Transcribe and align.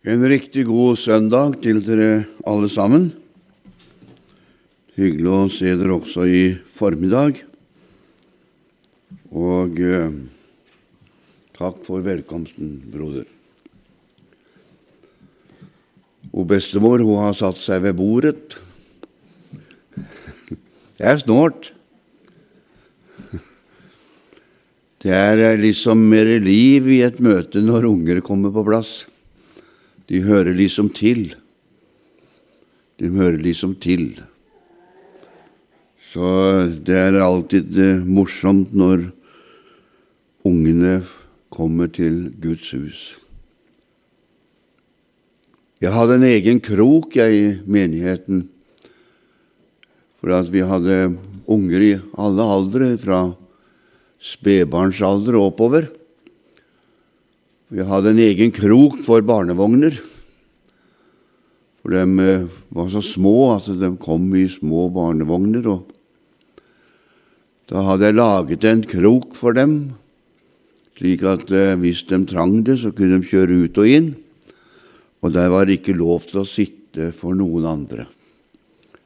En 0.00 0.22
riktig 0.24 0.62
god 0.64 0.96
søndag 0.96 1.58
til 1.60 1.82
dere 1.84 2.22
alle 2.48 2.70
sammen. 2.72 3.10
Hyggelig 4.96 5.28
å 5.28 5.40
se 5.52 5.74
dere 5.76 5.92
også 5.92 6.24
i 6.24 6.40
formiddag. 6.72 7.42
Og 9.28 9.76
eh, 9.84 10.14
takk 11.60 11.84
for 11.84 12.00
velkomsten, 12.06 12.78
broder. 12.88 13.28
Og 16.32 16.48
bestemor 16.48 17.04
hun 17.04 17.20
har 17.26 17.36
satt 17.36 17.60
seg 17.60 17.84
ved 17.84 18.00
bordet. 18.00 18.56
Det 20.96 21.12
er 21.12 21.20
snålt. 21.20 21.74
Det 25.04 25.12
er 25.12 25.60
liksom 25.60 26.08
mer 26.08 26.38
liv 26.40 26.88
i 26.88 27.02
et 27.04 27.20
møte 27.20 27.60
når 27.60 27.92
unger 27.92 28.24
kommer 28.24 28.48
på 28.56 28.64
plass. 28.64 29.09
De 30.10 30.18
hører 30.26 30.56
liksom 30.58 30.90
til. 30.90 31.30
De 32.98 33.08
hører 33.14 33.38
liksom 33.38 33.76
til. 33.78 34.16
Så 36.10 36.26
det 36.82 36.96
er 36.98 37.20
alltid 37.22 37.76
eh, 37.78 38.02
morsomt 38.02 38.72
når 38.74 39.06
ungene 40.42 40.96
kommer 41.54 41.90
til 41.94 42.32
Guds 42.42 42.72
hus. 42.74 43.00
Jeg 45.80 45.94
hadde 45.94 46.18
en 46.18 46.26
egen 46.26 46.58
krok 46.60 47.14
jeg, 47.16 47.36
i 47.38 47.46
menigheten, 47.64 48.42
for 50.20 50.34
at 50.36 50.50
vi 50.52 50.66
hadde 50.66 51.14
unger 51.48 51.86
i 51.86 51.94
alle 52.20 52.50
aldre, 52.56 52.90
fra 53.00 53.22
spedbarnsalder 54.20 55.38
og 55.38 55.52
oppover. 55.54 55.86
Vi 57.70 57.84
hadde 57.86 58.10
en 58.10 58.18
egen 58.18 58.50
krok 58.50 58.96
for 59.06 59.22
barnevogner. 59.22 59.94
For 61.80 61.94
de 61.94 62.24
eh, 62.24 62.46
var 62.74 62.88
så 62.90 62.98
små 63.04 63.52
at 63.54 63.68
de 63.78 63.92
kom 64.02 64.24
i 64.34 64.48
små 64.50 64.88
barnevogner. 64.90 65.68
og 65.70 65.92
Da 67.70 67.84
hadde 67.86 68.08
jeg 68.08 68.16
laget 68.18 68.66
en 68.66 68.82
krok 68.82 69.36
for 69.38 69.54
dem, 69.54 69.92
slik 70.98 71.22
at 71.22 71.46
eh, 71.54 71.76
hvis 71.78 72.02
de 72.08 72.18
trang 72.26 72.56
det, 72.66 72.80
så 72.82 72.90
kunne 72.90 73.20
de 73.20 73.28
kjøre 73.30 73.60
ut 73.62 73.78
og 73.78 73.86
inn. 73.86 74.08
Og 75.22 75.30
der 75.36 75.46
var 75.52 75.68
det 75.68 75.78
ikke 75.78 75.94
lov 75.94 76.26
til 76.26 76.40
å 76.42 76.48
sitte 76.48 77.12
for 77.14 77.38
noen 77.38 77.68
andre. 77.70 78.08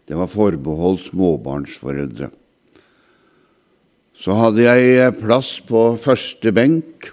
Det 0.09 0.17
var 0.17 0.33
forbeholdt 0.33 1.11
småbarnsforeldre. 1.11 2.31
Så 4.17 4.39
hadde 4.41 4.65
jeg 4.65 5.19
plass 5.21 5.59
på 5.69 5.85
første 6.01 6.55
benk 6.57 7.13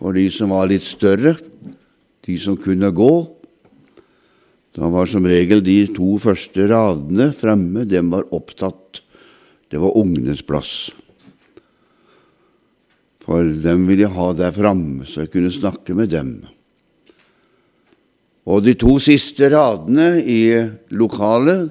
for 0.00 0.16
de 0.16 0.24
som 0.32 0.54
var 0.54 0.70
litt 0.70 0.86
større, 0.86 1.34
de 2.24 2.36
som 2.40 2.56
kunne 2.56 2.88
gå. 2.96 3.12
Da 4.76 4.88
var 4.88 5.10
som 5.10 5.26
regel 5.28 5.60
de 5.64 5.82
to 5.92 6.14
første 6.22 6.64
radene 6.70 7.30
fremme, 7.36 7.84
dem 7.84 8.08
var 8.14 8.30
opptatt. 8.32 9.02
Det 9.70 9.78
var 9.78 9.98
ungenes 10.00 10.40
plass. 10.46 10.88
For 13.20 13.44
dem 13.44 13.84
ville 13.86 14.06
jeg 14.06 14.16
ha 14.16 14.30
der 14.34 14.56
framme, 14.56 15.04
så 15.06 15.26
jeg 15.26 15.34
kunne 15.34 15.52
snakke 15.52 15.94
med 15.94 16.10
dem. 16.14 16.32
Og 18.50 18.64
de 18.64 18.74
to 18.80 18.96
siste 19.02 19.50
radene 19.52 20.16
i 20.24 20.42
lokalet, 20.96 21.68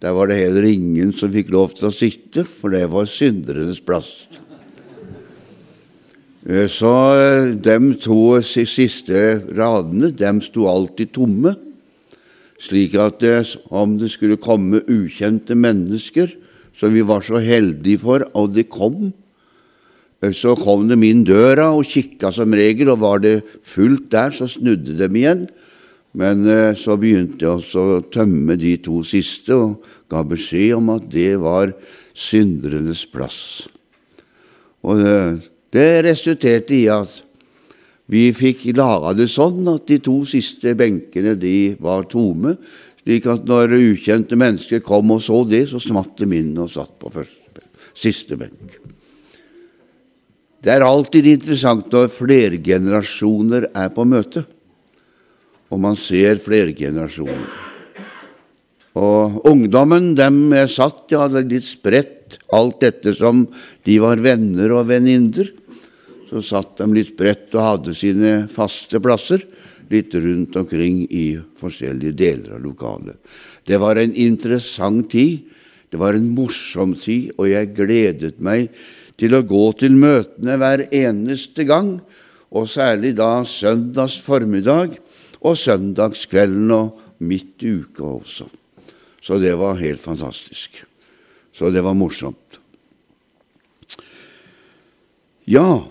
der 0.00 0.14
var 0.16 0.30
det 0.30 0.40
heller 0.40 0.64
ingen 0.64 1.12
som 1.12 1.30
fikk 1.30 1.52
lov 1.52 1.74
til 1.76 1.90
å 1.90 1.94
sitte, 1.94 2.46
for 2.48 2.72
det 2.72 2.86
var 2.90 3.10
synderenes 3.10 3.82
plass. 3.84 4.30
Eh, 6.50 6.66
så 6.66 6.92
eh, 7.14 7.52
de 7.62 7.94
to 8.02 8.40
siste 8.42 9.20
radene 9.54 10.10
de 10.10 10.30
sto 10.42 10.66
alltid 10.66 11.12
tomme, 11.14 11.54
slik 12.60 12.96
at 12.98 13.20
det, 13.22 13.36
om 13.70 13.94
det 14.00 14.10
skulle 14.10 14.40
komme 14.40 14.82
ukjente 14.90 15.54
mennesker, 15.54 16.32
som 16.74 16.90
vi 16.96 17.04
var 17.06 17.22
så 17.22 17.38
heldige 17.44 18.00
for, 18.02 18.24
og 18.34 18.56
de 18.56 18.64
kom, 18.66 19.12
eh, 20.24 20.34
så 20.34 20.56
kom 20.58 20.88
de 20.90 20.98
inn 21.06 21.22
døra 21.28 21.68
og 21.76 21.86
kikka 21.86 22.32
som 22.34 22.56
regel, 22.56 22.90
og 22.90 23.04
var 23.04 23.22
det 23.22 23.36
fullt 23.46 24.10
der, 24.10 24.34
så 24.34 24.50
snudde 24.50 24.98
de 24.98 25.10
igjen. 25.22 25.46
Men 26.18 26.42
eh, 26.50 26.74
så 26.74 26.96
begynte 26.98 27.46
jeg 27.46 27.60
også 27.60 27.86
å 27.86 28.02
tømme 28.10 28.58
de 28.58 28.74
to 28.82 29.04
siste 29.06 29.54
og 29.54 29.86
ga 30.10 30.24
beskjed 30.26 30.74
om 30.80 30.90
at 30.96 31.06
det 31.12 31.36
var 31.38 31.76
synderenes 32.10 33.04
plass. 33.06 33.68
Og 34.82 34.98
det, 34.98 35.49
det 35.74 36.02
resulterte 36.06 36.74
i 36.76 36.86
at 36.90 37.20
vi 38.10 38.28
fikk 38.34 38.66
laga 38.74 39.12
det 39.14 39.28
sånn 39.30 39.62
at 39.70 39.86
de 39.86 40.00
to 40.02 40.16
siste 40.26 40.74
benkene 40.78 41.36
de 41.38 41.76
var 41.78 42.08
tomme, 42.10 42.56
slik 43.04 43.28
at 43.30 43.46
når 43.46 43.76
ukjente 43.78 44.38
mennesker 44.38 44.82
kom 44.84 45.14
og 45.14 45.22
så 45.22 45.44
det, 45.46 45.68
så 45.70 45.78
smatt 45.82 46.16
de 46.18 46.26
inn 46.40 46.56
og 46.58 46.72
satt 46.72 46.96
på 46.98 47.12
første, 47.14 47.62
siste 47.94 48.38
benk. 48.40 48.80
Det 50.60 50.74
er 50.74 50.84
alltid 50.84 51.30
interessant 51.30 51.86
når 51.94 52.10
flergenerasjoner 52.12 53.70
er 53.70 53.94
på 53.94 54.04
møte 54.04 54.44
og 55.70 55.78
man 55.82 55.98
ser 55.98 56.40
flergenerasjoner. 56.42 57.58
Og 59.00 59.44
ungdommen 59.46 60.12
dem 60.18 60.48
er 60.56 60.66
satt, 60.70 61.04
ja, 61.14 61.28
litt 61.30 61.66
spredt, 61.66 62.40
alt 62.54 62.82
ettersom 62.86 63.44
de 63.86 63.98
var 64.02 64.20
venner 64.22 64.74
og 64.74 64.88
venninner. 64.90 65.46
Så 66.30 66.42
satt 66.46 66.76
de 66.78 66.86
litt 66.94 67.16
bredt 67.18 67.50
og 67.56 67.66
hadde 67.66 67.94
sine 67.98 68.34
faste 68.50 69.00
plasser 69.02 69.42
litt 69.90 70.14
rundt 70.14 70.54
omkring 70.60 71.02
i 71.10 71.34
forskjellige 71.58 72.14
deler 72.14 72.54
av 72.54 72.62
lokalet. 72.62 73.18
Det 73.66 73.80
var 73.82 73.98
en 73.98 74.14
interessant 74.14 75.08
tid, 75.10 75.42
det 75.90 75.98
var 75.98 76.14
en 76.14 76.28
morsom 76.36 76.94
tid, 76.94 77.32
og 77.34 77.50
jeg 77.50 77.72
gledet 77.74 78.38
meg 78.38 78.70
til 79.18 79.34
å 79.34 79.42
gå 79.42 79.64
til 79.80 79.98
møtene 79.98 80.54
hver 80.60 80.86
eneste 80.94 81.66
gang, 81.66 81.96
og 82.54 82.70
særlig 82.70 83.16
da 83.18 83.42
søndags 83.46 84.20
formiddag 84.22 84.96
og 85.42 85.58
søndagskvelden 85.58 86.70
og 86.74 87.02
midt 87.26 87.66
i 87.66 87.74
uka 87.82 88.06
også. 88.06 88.46
Så 89.20 89.38
det 89.42 89.52
var 89.58 89.78
helt 89.82 90.00
fantastisk. 90.00 90.80
Så 91.52 91.70
det 91.74 91.82
var 91.84 91.98
morsomt. 91.98 92.58
Ja, 95.50 95.82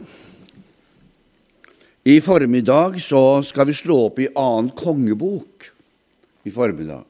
i 2.08 2.20
formiddag 2.24 3.00
så 3.04 3.42
skal 3.44 3.68
vi 3.68 3.76
slå 3.76 3.98
opp 4.08 4.20
i 4.24 4.30
annen 4.32 4.72
kongebok. 4.78 5.68
I 6.48 6.52
formiddag. 6.52 7.04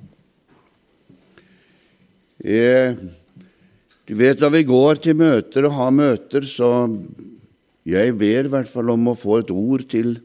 Eh, 2.39 2.95
du 4.09 4.15
vet 4.17 4.41
når 4.41 4.53
vi 4.55 4.63
går 4.65 5.01
til 5.03 5.19
møter 5.19 5.67
og 5.67 5.75
har 5.77 5.91
møter, 5.93 6.47
så 6.49 6.89
jeg 7.85 8.15
ber 8.17 8.47
i 8.47 8.51
hvert 8.51 8.71
fall 8.71 8.89
om 8.95 9.11
å 9.11 9.17
få 9.17 9.41
et 9.43 9.51
ord 9.53 9.85
til 9.91 10.15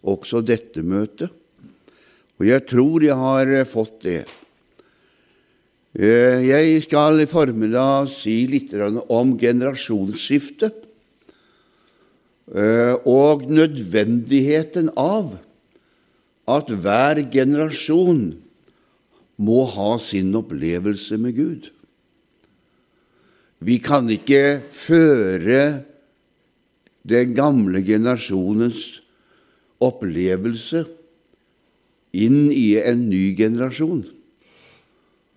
også 0.00 0.40
dette 0.44 0.80
møtet. 0.80 1.28
Og 2.40 2.48
jeg 2.48 2.64
tror 2.70 3.04
jeg 3.04 3.18
har 3.18 3.52
eh, 3.52 3.68
fått 3.68 4.00
det. 4.06 4.22
Eh, 5.94 6.40
jeg 6.48 6.80
skal 6.88 7.20
i 7.22 7.28
formiddag 7.30 8.08
si 8.10 8.40
litt 8.50 8.74
om 9.06 9.36
generasjonsskifte 9.38 10.72
eh, 10.72 10.83
og 12.48 13.46
nødvendigheten 13.48 14.90
av 15.00 15.36
at 16.50 16.68
hver 16.68 17.22
generasjon 17.32 18.34
må 19.40 19.64
ha 19.72 19.94
sin 19.98 20.34
opplevelse 20.36 21.16
med 21.18 21.38
Gud. 21.38 21.70
Vi 23.64 23.78
kan 23.80 24.10
ikke 24.12 24.60
føre 24.68 25.84
den 27.08 27.32
gamle 27.36 27.80
generasjonens 27.84 29.00
opplevelse 29.84 30.84
inn 32.14 32.52
i 32.52 32.76
en 32.80 33.08
ny 33.08 33.32
generasjon 33.36 34.04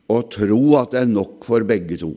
og 0.07 0.29
tro 0.31 0.61
at 0.79 0.93
det 0.93 1.01
er 1.01 1.11
nok 1.11 1.43
for 1.47 1.65
begge 1.67 1.97
to. 1.99 2.13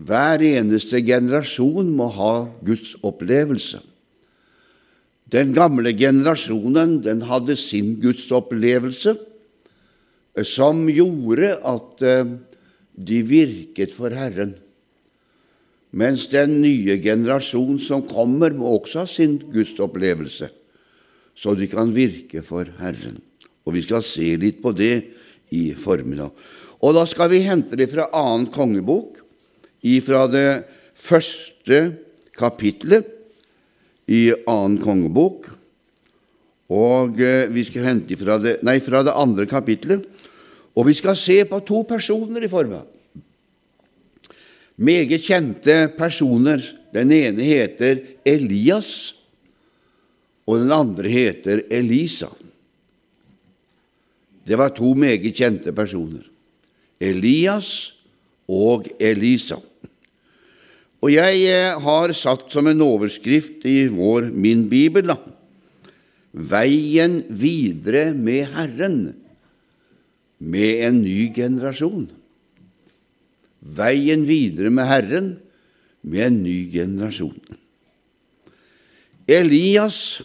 Hver 0.00 0.42
eneste 0.46 1.02
generasjon 1.04 1.90
må 1.96 2.08
ha 2.14 2.34
Guds 2.64 2.94
opplevelse. 3.04 3.82
Den 5.30 5.52
gamle 5.54 5.92
generasjonen 5.94 6.98
den 7.04 7.20
hadde 7.28 7.54
sin 7.58 7.98
gudsopplevelse, 8.02 9.14
som 10.46 10.86
gjorde 10.88 11.52
at 11.66 12.02
eh, 12.06 12.32
de 12.96 13.18
virket 13.26 13.92
for 13.92 14.14
Herren. 14.14 14.54
Mens 15.90 16.28
den 16.32 16.60
nye 16.62 16.96
generasjon 17.02 17.78
som 17.82 18.06
kommer, 18.08 18.54
må 18.54 18.78
også 18.78 19.04
ha 19.04 19.10
sin 19.10 19.36
gudsopplevelse 19.52 20.50
så 21.40 21.54
de 21.56 21.68
kan 21.70 21.92
virke 21.94 22.42
for 22.44 22.68
Herren. 22.80 23.20
Og 23.64 23.74
Vi 23.74 23.84
skal 23.86 24.04
se 24.04 24.34
litt 24.40 24.60
på 24.62 24.72
det 24.76 24.94
i 25.56 25.72
formiddag. 25.74 26.32
Og 26.80 26.94
Da 26.94 27.06
skal 27.06 27.30
vi 27.30 27.44
hente 27.44 27.76
det 27.76 27.90
fra 27.90 28.08
annen 28.12 28.50
kongebok, 28.52 29.19
ifra 29.86 30.26
det 30.30 30.64
første 30.96 31.80
kapitlet 32.36 33.08
i 34.10 34.30
annen 34.48 34.78
kongebok. 34.82 35.48
Og 36.70 37.18
eh, 37.22 37.50
vi 37.50 37.64
skal 37.66 37.88
hente 37.88 38.18
fra 38.18 38.38
det, 38.42 38.60
nei, 38.66 38.78
fra 38.82 39.02
det 39.06 39.14
andre 39.16 39.46
kapitlet. 39.50 40.04
Og 40.78 40.86
vi 40.86 40.94
skal 40.94 41.18
se 41.18 41.42
på 41.48 41.62
to 41.66 41.82
personer 41.88 42.44
i 42.46 42.50
formiddag. 42.50 42.86
Meget 44.80 45.24
kjente 45.26 45.90
personer. 45.96 46.62
Den 46.94 47.12
ene 47.12 47.44
heter 47.46 48.00
Elias, 48.26 49.14
og 50.42 50.58
den 50.58 50.72
andre 50.74 51.10
heter 51.10 51.60
Elisa. 51.70 52.26
Det 54.42 54.58
var 54.58 54.72
to 54.74 54.94
meget 54.98 55.28
kjente 55.36 55.70
personer. 55.76 56.24
Elias 56.98 57.92
og 58.50 58.88
Elisa. 58.98 59.60
Og 61.00 61.12
jeg 61.14 61.44
eh, 61.48 61.76
har 61.80 62.12
satt 62.16 62.50
som 62.52 62.68
en 62.68 62.82
overskrift 62.84 63.64
i 63.68 63.86
vår, 63.88 64.28
min 64.32 64.66
bibel 64.68 65.08
da, 65.12 65.16
'Veien 66.30 67.24
videre 67.26 68.12
med 68.14 68.52
Herren' 68.54 69.14
med 70.38 70.84
en 70.86 71.00
ny 71.02 71.32
generasjon. 71.34 72.06
Veien 73.60 74.22
videre 74.28 74.70
med 74.70 74.86
Herren 74.88 75.32
med 76.06 76.26
en 76.28 76.38
ny 76.44 76.70
generasjon. 76.72 77.40
Elias 79.26 80.22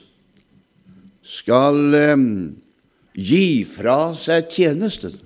skal 1.25 1.97
eh, 1.97 2.15
gi 3.15 3.47
fra 3.67 4.13
seg 4.17 4.47
tjenesten. 4.53 5.17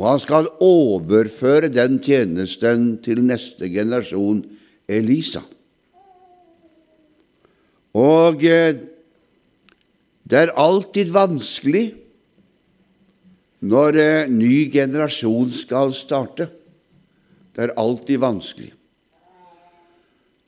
Og 0.00 0.06
han 0.08 0.20
skal 0.22 0.46
overføre 0.64 1.68
den 1.68 1.98
tjenesten 2.00 2.94
til 3.04 3.20
neste 3.20 3.68
generasjon, 3.68 4.40
Elisa. 4.88 5.42
Og 8.00 8.40
eh, 8.48 8.80
det 10.24 10.40
er 10.40 10.54
alltid 10.56 11.12
vanskelig 11.12 11.84
når 13.60 14.00
en 14.06 14.38
ny 14.40 14.70
generasjon 14.72 15.52
skal 15.52 15.92
starte. 15.92 16.48
Det 17.52 17.68
er 17.68 17.76
alltid 17.76 18.24
vanskelig. 18.24 18.72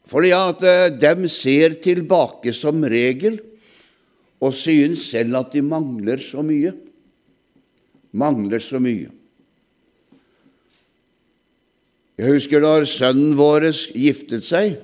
Fordi 0.08 0.32
at 0.32 0.64
eh, 0.64 0.90
dem 0.96 1.28
ser 1.28 1.76
tilbake 1.84 2.56
som 2.56 2.80
regel 2.88 3.42
og 4.40 4.56
synes 4.56 5.10
selv 5.12 5.44
at 5.44 5.52
de 5.52 5.60
mangler 5.60 6.24
så 6.24 6.40
mye. 6.40 6.72
Mangler 8.16 8.64
så 8.64 8.80
mye. 8.80 9.10
Jeg 12.22 12.36
husker 12.36 12.62
da 12.62 12.76
sønnen 12.86 13.32
vår 13.34 13.64
giftet 13.98 14.44
seg, 14.46 14.76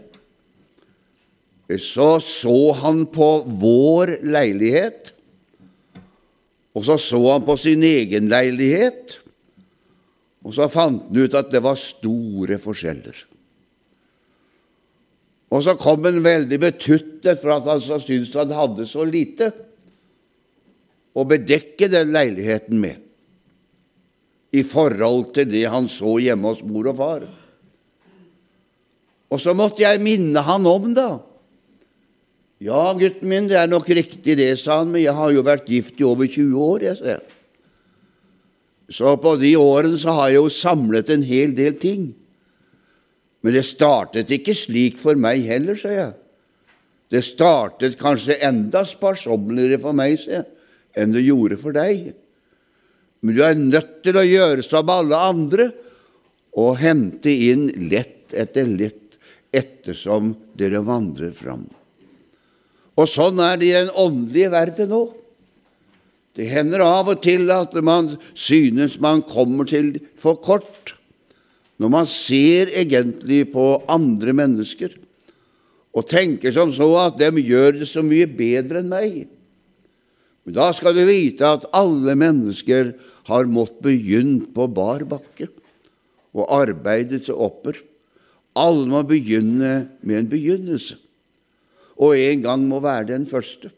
så 1.78 2.16
så 2.24 2.56
han 2.80 3.04
på 3.14 3.28
vår 3.60 4.16
leilighet, 4.26 5.12
og 6.74 6.82
så 6.88 6.96
så 6.98 7.20
han 7.28 7.46
på 7.46 7.54
sin 7.60 7.84
egen 7.86 8.26
leilighet, 8.32 9.20
og 10.42 10.56
så 10.56 10.66
fant 10.72 11.06
han 11.06 11.22
ut 11.22 11.38
at 11.38 11.54
det 11.54 11.62
var 11.62 11.78
store 11.78 12.58
forskjeller. 12.58 13.22
Og 15.54 15.62
så 15.62 15.78
kom 15.78 16.02
han 16.10 16.18
veldig 16.24 16.58
betuttet 16.58 17.38
for 17.38 17.54
at 17.54 17.70
han 17.70 18.02
syntes 18.02 18.34
han 18.34 18.50
hadde 18.56 18.88
så 18.88 19.06
lite 19.06 19.52
å 21.14 21.22
bedekke 21.28 21.86
den 21.92 22.10
leiligheten 22.18 22.82
med 22.82 23.07
i 24.52 24.64
forhold 24.64 25.32
til 25.36 25.48
det 25.50 25.66
han 25.68 25.88
så 25.92 26.16
hjemme 26.22 26.52
hos 26.52 26.62
mor 26.64 26.88
og 26.90 26.98
far. 26.98 27.24
Og 29.28 29.40
så 29.42 29.52
måtte 29.56 29.84
jeg 29.84 30.00
minne 30.00 30.40
han 30.44 30.66
om, 30.68 30.92
da. 30.96 31.18
Ja, 32.64 32.90
gutten 32.98 33.28
min, 33.30 33.48
det 33.50 33.58
er 33.60 33.68
nok 33.70 33.86
riktig 33.92 34.38
det, 34.40 34.54
sa 34.58 34.80
han, 34.80 34.90
men 34.90 35.04
jeg 35.04 35.14
har 35.14 35.34
jo 35.34 35.44
vært 35.46 35.68
gift 35.70 36.00
i 36.00 36.06
over 36.08 36.26
20 36.26 36.56
år, 36.64 36.86
jeg 36.88 36.98
sa 36.98 37.10
jeg. 37.12 37.34
Så 38.98 39.12
på 39.20 39.34
de 39.36 39.52
årene 39.60 39.98
så 40.00 40.14
har 40.16 40.30
jeg 40.32 40.40
jo 40.40 40.48
samlet 40.52 41.12
en 41.12 41.26
hel 41.28 41.52
del 41.54 41.76
ting. 41.78 42.08
Men 43.44 43.54
det 43.54 43.66
startet 43.68 44.32
ikke 44.32 44.56
slik 44.56 44.96
for 44.98 45.18
meg 45.20 45.44
heller, 45.46 45.76
sa 45.78 45.92
jeg. 45.92 46.14
Det 47.12 47.20
startet 47.24 47.98
kanskje 48.00 48.40
enda 48.44 48.82
sparsommeligere 48.88 49.80
for 49.84 49.96
meg 49.96 50.16
sa 50.20 50.40
jeg, 50.40 50.48
enn 50.98 51.12
det 51.14 51.26
gjorde 51.28 51.60
for 51.60 51.76
deg. 51.76 52.10
Men 53.20 53.34
du 53.34 53.42
er 53.44 53.58
nødt 53.58 53.98
til 54.06 54.18
å 54.18 54.26
gjøre 54.26 54.64
som 54.66 54.90
alle 54.92 55.18
andre 55.18 55.70
og 56.58 56.78
hente 56.80 57.30
inn 57.30 57.66
lett 57.90 58.34
etter 58.36 58.68
lett 58.68 59.18
ettersom 59.54 60.34
dere 60.58 60.82
vandrer 60.84 61.32
fram. 61.34 61.64
Og 62.98 63.06
sånn 63.08 63.40
er 63.42 63.58
det 63.58 63.70
i 63.70 63.76
den 63.76 63.94
åndelige 63.96 64.52
verden 64.52 64.92
nå. 64.92 65.02
Det 66.38 66.46
hender 66.50 66.84
av 66.84 67.08
og 67.10 67.22
til 67.24 67.48
at 67.50 67.74
man 67.82 68.12
synes 68.38 68.98
man 69.02 69.24
kommer 69.26 69.66
til 69.66 69.96
for 70.20 70.38
kort 70.42 70.94
når 71.78 71.90
man 71.94 72.08
ser 72.10 72.70
egentlig 72.74 73.44
på 73.52 73.64
andre 73.90 74.34
mennesker 74.34 74.94
og 75.94 76.06
tenker 76.10 76.54
som 76.54 76.70
så 76.74 76.88
at 77.00 77.18
de 77.18 77.42
gjør 77.42 77.80
det 77.80 77.88
så 77.90 78.04
mye 78.06 78.26
bedre 78.30 78.82
enn 78.82 78.90
meg. 78.90 79.26
Men 80.48 80.54
da 80.56 80.70
skal 80.72 80.94
du 80.96 81.02
vite 81.04 81.44
at 81.44 81.66
alle 81.76 82.14
mennesker 82.16 82.94
har 83.28 83.48
måttet 83.52 83.82
begynne 83.84 84.46
på 84.56 84.64
bar 84.72 85.02
bakke 85.04 85.44
og 86.32 86.46
arbeide 86.56 87.18
seg 87.20 87.36
opper. 87.36 87.76
Alle 88.56 88.86
må 88.88 89.02
begynne 89.04 89.72
med 90.00 90.16
en 90.16 90.30
begynnelse, 90.30 90.94
og 92.00 92.16
en 92.16 92.46
gang 92.46 92.64
må 92.64 92.78
være 92.80 93.10
den 93.10 93.26
første. 93.28 93.68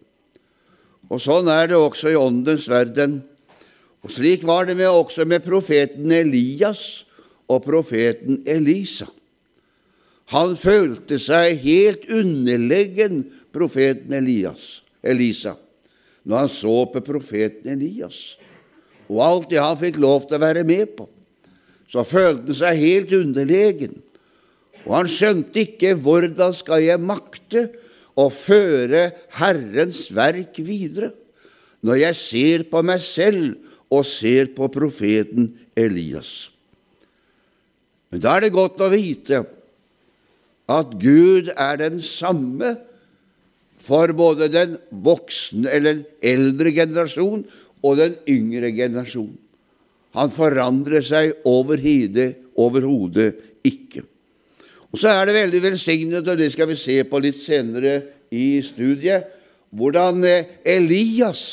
Og 1.10 1.18
Sånn 1.18 1.50
er 1.50 1.72
det 1.72 1.80
også 1.80 2.12
i 2.12 2.20
åndens 2.20 2.68
verden. 2.70 3.16
Og 4.06 4.14
Slik 4.14 4.44
var 4.46 4.68
det 4.68 4.76
med, 4.78 4.86
også 4.86 5.26
med 5.26 5.42
profeten 5.42 6.14
Elias 6.14 6.84
og 7.50 7.64
profeten 7.64 8.44
Elisa. 8.46 9.08
Han 10.30 10.54
følte 10.54 11.18
seg 11.18 11.58
helt 11.66 12.06
underlegen 12.14 13.24
profeten 13.50 14.14
Elias, 14.20 14.84
Elisa 15.02 15.56
når 16.24 16.44
han 16.44 16.52
så 16.52 16.76
på 16.92 17.02
profeten 17.04 17.72
Elias 17.74 18.20
og 19.10 19.22
alt 19.24 19.48
det 19.50 19.58
han 19.58 19.78
fikk 19.78 19.98
lov 19.98 20.28
til 20.28 20.38
å 20.38 20.44
være 20.44 20.62
med 20.66 20.92
på. 20.94 21.08
Så 21.90 22.04
følte 22.06 22.52
han 22.52 22.58
seg 22.60 22.78
helt 22.78 23.14
underlegen, 23.16 23.96
og 24.86 24.92
han 24.94 25.10
skjønte 25.10 25.64
ikke 25.64 25.96
hvordan 25.98 26.54
skal 26.54 26.84
jeg 26.84 27.02
makte 27.02 27.66
å 28.14 28.28
føre 28.32 29.08
Herrens 29.40 30.06
verk 30.14 30.60
videre 30.62 31.10
når 31.86 32.02
jeg 32.04 32.18
ser 32.20 32.64
på 32.70 32.82
meg 32.84 33.02
selv 33.02 33.56
og 33.90 34.06
ser 34.06 34.52
på 34.54 34.68
profeten 34.70 35.50
Elias. 35.74 36.50
Men 38.10 38.22
da 38.22 38.36
er 38.36 38.46
det 38.46 38.54
godt 38.54 38.82
å 38.84 38.90
vite 38.92 39.42
at 40.70 40.94
Gud 41.02 41.50
er 41.56 41.80
den 41.80 41.98
samme 42.04 42.76
for 43.90 44.12
både 44.14 44.46
den 44.52 44.76
voksne 45.02 45.70
eller 45.70 45.98
den 45.98 46.06
eldre 46.22 46.70
generasjon 46.74 47.42
og 47.82 47.96
den 47.98 48.14
yngre 48.30 48.70
generasjon. 48.76 49.32
Han 50.14 50.30
forandrer 50.34 51.02
seg 51.06 51.34
overhodet 51.48 53.30
ikke. 53.66 54.04
Og 54.90 54.98
Så 54.98 55.10
er 55.10 55.26
det 55.26 55.36
veldig 55.36 55.62
velsignet, 55.62 56.26
og 56.26 56.38
det 56.38 56.50
skal 56.52 56.70
vi 56.70 56.78
se 56.78 57.02
på 57.06 57.20
litt 57.22 57.38
senere 57.38 58.00
i 58.34 58.58
studiet, 58.62 59.26
hvordan 59.70 60.24
Elias 60.66 61.44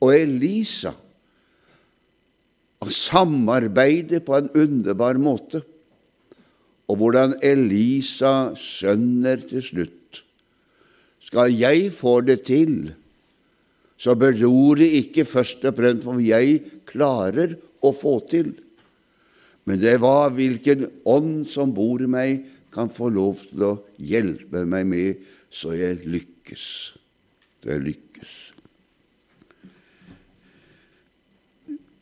og 0.00 0.12
Elisa 0.12 0.92
samarbeider 2.84 4.20
på 4.20 4.36
en 4.36 4.50
underbar 4.52 5.16
måte 5.16 5.62
og 6.84 6.98
hvordan 7.00 7.38
Elisa 7.40 8.52
skjønner 8.58 9.40
til 9.48 9.62
slutt 9.64 10.00
skal 11.34 11.50
jeg 11.50 11.88
få 11.90 12.20
det 12.22 12.44
til, 12.46 12.92
så 13.98 14.14
beror 14.14 14.78
det 14.78 14.86
ikke 15.00 15.24
først 15.26 15.64
og 15.66 15.74
fremst 15.74 16.04
på 16.04 16.12
om 16.14 16.20
jeg 16.22 16.60
klarer 16.86 17.56
å 17.82 17.90
få 17.90 18.20
til, 18.30 18.52
men 19.66 19.80
det 19.80 19.96
var 19.98 20.30
hvilken 20.36 20.86
ånd 21.08 21.42
som 21.48 21.72
bor 21.74 22.02
i 22.04 22.06
meg, 22.06 22.44
kan 22.70 22.90
få 22.90 23.08
lov 23.10 23.40
til 23.42 23.64
å 23.66 23.72
hjelpe 23.98 24.62
meg 24.66 24.86
med, 24.86 25.26
så 25.50 25.72
jeg 25.78 26.02
lykkes. 26.10 26.64
Så 27.62 27.70
jeg 27.70 27.82
lykkes. 27.84 28.32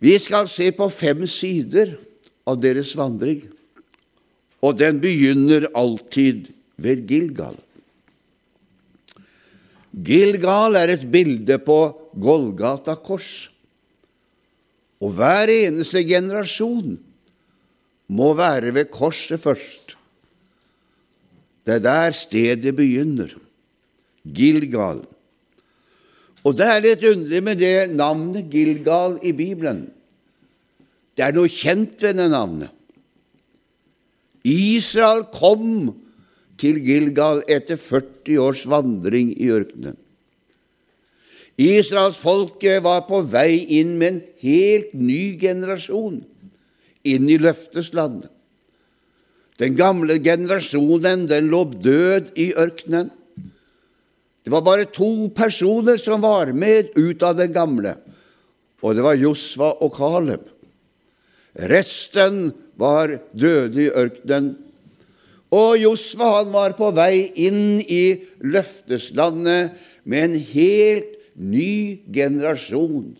Vi 0.02 0.14
skal 0.18 0.48
se 0.50 0.70
på 0.74 0.88
fem 0.90 1.26
sider 1.30 1.92
av 2.48 2.58
deres 2.60 2.96
vandring 2.98 3.44
og 4.62 4.78
den 4.78 5.00
begynner 5.02 5.66
alltid 5.74 6.48
ved 6.82 7.06
Gilgal. 7.10 7.56
Gilgal 9.92 10.78
er 10.80 10.94
et 10.94 11.04
bilde 11.12 11.58
på 11.60 11.78
Golgata 12.16 12.96
kors. 12.96 13.50
Og 15.02 15.12
hver 15.16 15.50
eneste 15.52 16.04
generasjon 16.06 16.96
må 18.12 18.32
være 18.38 18.72
ved 18.74 18.90
korset 18.92 19.40
først. 19.40 19.96
Det 21.66 21.78
er 21.78 21.84
der 21.84 22.16
stedet 22.16 22.74
begynner. 22.76 23.32
Gilgal. 24.22 25.02
Og 26.42 26.56
det 26.58 26.66
er 26.66 26.82
litt 26.82 27.04
underlig 27.06 27.42
med 27.44 27.60
det 27.60 27.90
navnet 27.94 28.48
Gilgal 28.50 29.18
i 29.22 29.34
Bibelen. 29.36 29.84
Det 31.14 31.26
er 31.26 31.34
noe 31.36 31.50
kjent 31.50 32.00
ved 32.02 32.16
det 32.18 32.30
navnet. 32.32 32.70
Israel 34.42 35.22
kom 35.30 35.92
til 36.62 36.78
Gilgal 36.84 37.42
etter 37.50 37.80
40 37.80 38.38
års 38.38 38.62
vandring 38.70 39.32
i 39.34 39.50
ørkenen. 39.50 39.98
Israelsfolket 41.60 42.80
var 42.84 43.04
på 43.08 43.20
vei 43.28 43.58
inn 43.78 43.96
med 44.00 44.08
en 44.08 44.20
helt 44.42 44.94
ny 44.96 45.34
generasjon 45.40 46.22
inn 47.04 47.26
i 47.28 47.38
løfteslandet. 47.42 48.30
Den 49.60 49.76
gamle 49.78 50.16
generasjonen 50.22 51.26
den 51.30 51.50
lå 51.52 51.64
død 51.70 52.32
i 52.40 52.48
ørkenen. 52.58 53.10
Det 54.42 54.50
var 54.50 54.64
bare 54.66 54.88
to 54.90 55.28
personer 55.36 56.00
som 56.02 56.24
var 56.24 56.50
med 56.56 56.90
ut 56.96 57.22
av 57.22 57.36
den 57.38 57.52
gamle, 57.54 57.94
og 58.82 58.96
det 58.96 59.04
var 59.04 59.20
Josva 59.20 59.70
og 59.84 59.94
Caleb. 59.94 60.48
Resten 61.70 62.48
var 62.80 63.12
døde 63.36 63.84
i 63.84 63.92
ørkenen. 63.92 64.56
Og 65.52 65.76
Josva 65.80 66.30
han 66.38 66.52
var 66.54 66.76
på 66.78 66.88
vei 66.96 67.26
inn 67.44 67.76
i 67.82 68.04
løfteslandet 68.40 69.76
med 70.08 70.24
en 70.24 70.38
helt 70.52 71.18
ny 71.36 72.00
generasjon. 72.12 73.12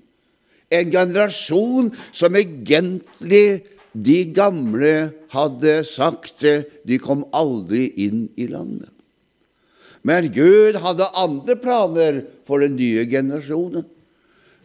En 0.72 0.92
generasjon 0.92 1.90
som 2.12 2.36
egentlig 2.38 3.62
de 3.92 4.18
gamle 4.32 4.94
hadde 5.32 5.74
sagt 5.84 6.40
de 6.40 6.98
kom 7.00 7.26
aldri 7.36 7.90
inn 8.06 8.24
i 8.40 8.48
landet. 8.48 8.88
Men 10.02 10.30
Gud 10.34 10.80
hadde 10.82 11.12
andre 11.14 11.56
planer 11.60 12.22
for 12.48 12.64
den 12.64 12.74
nye 12.78 13.04
generasjonen. 13.06 13.84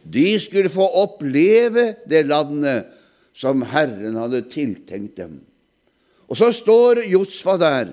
De 0.08 0.30
skulle 0.40 0.72
få 0.72 0.86
oppleve 1.04 1.92
det 2.08 2.24
landet 2.26 2.88
som 3.36 3.62
Herren 3.70 4.16
hadde 4.18 4.46
tiltenkt 4.50 5.20
dem. 5.20 5.36
Og 6.28 6.36
så 6.36 6.50
står 6.52 7.02
Josfa 7.08 7.56
der. 7.60 7.92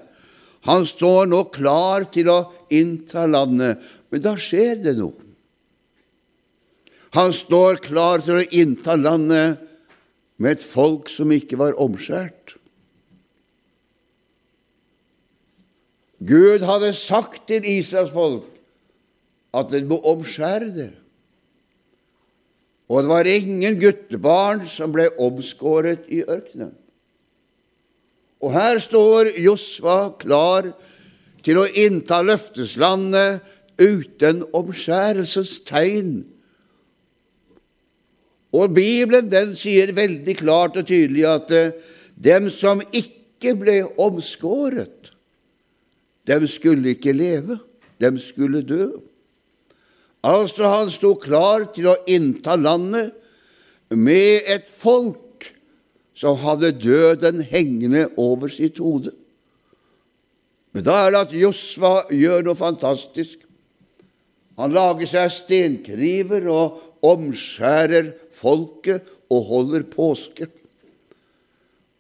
Han 0.66 0.86
står 0.88 1.30
nå 1.30 1.44
klar 1.54 2.08
til 2.12 2.30
å 2.34 2.40
innta 2.74 3.28
landet, 3.30 3.82
men 4.10 4.24
da 4.24 4.34
skjer 4.40 4.82
det 4.82 4.96
noe. 4.98 5.14
Han 7.16 7.32
står 7.32 7.80
klar 7.86 8.24
til 8.26 8.42
å 8.42 8.48
innta 8.58 8.98
landet 9.00 9.62
med 10.42 10.58
et 10.58 10.66
folk 10.66 11.08
som 11.12 11.32
ikke 11.32 11.60
var 11.62 11.78
omskjært. 11.80 12.58
Gud 16.26 16.66
hadde 16.66 16.92
sagt 16.98 17.46
til 17.52 17.68
Israels 17.70 18.12
folk 18.16 18.50
at 19.56 19.70
de 19.72 19.84
må 19.88 20.02
omskjære 20.12 20.72
det. 20.76 20.92
Og 22.90 23.02
det 23.02 23.10
var 23.10 23.30
ingen 23.30 23.78
guttebarn 23.82 24.66
som 24.70 24.92
ble 24.94 25.08
omskåret 25.22 26.10
i 26.12 26.22
ørkenen. 26.26 26.74
Og 28.44 28.52
her 28.54 28.80
står 28.84 29.32
Josva 29.40 30.16
klar 30.20 30.68
til 31.46 31.60
å 31.62 31.68
innta 31.78 32.22
løfteslandet 32.26 33.44
uten 33.80 34.44
omskjærelsestegn. 34.56 36.16
Og 38.56 38.72
Bibelen 38.76 39.28
den 39.32 39.52
sier 39.60 39.92
veldig 39.96 40.38
klart 40.40 40.78
og 40.80 40.88
tydelig 40.88 41.26
at 41.28 41.52
eh, 41.52 41.74
dem 42.16 42.48
som 42.54 42.84
ikke 42.96 43.56
ble 43.60 43.82
omskåret, 44.00 45.12
dem 46.26 46.48
skulle 46.50 46.96
ikke 46.96 47.14
leve, 47.14 47.60
dem 48.02 48.18
skulle 48.22 48.64
dø. 48.66 48.88
Altså, 50.26 50.66
han 50.66 50.90
sto 50.90 51.14
klar 51.22 51.68
til 51.76 51.92
å 51.92 52.00
innta 52.10 52.56
landet 52.58 53.12
med 53.94 54.48
et 54.50 54.66
folk 54.66 55.25
som 56.16 56.38
hadde 56.40 56.72
døden 56.80 57.44
hengende 57.44 58.08
over 58.18 58.52
sitt 58.52 58.80
hode. 58.80 59.12
Men 60.76 60.84
da 60.88 60.96
er 61.06 61.14
det 61.14 61.24
at 61.28 61.36
Josva 61.36 61.94
gjør 62.12 62.46
noe 62.48 62.60
fantastisk. 62.60 63.42
Han 64.60 64.72
lager 64.76 65.08
seg 65.08 65.32
stenkriver 65.36 66.48
og 66.52 66.80
omskjærer 67.04 68.14
folket 68.36 69.08
og 69.32 69.50
holder 69.50 69.84
påske. 69.92 70.48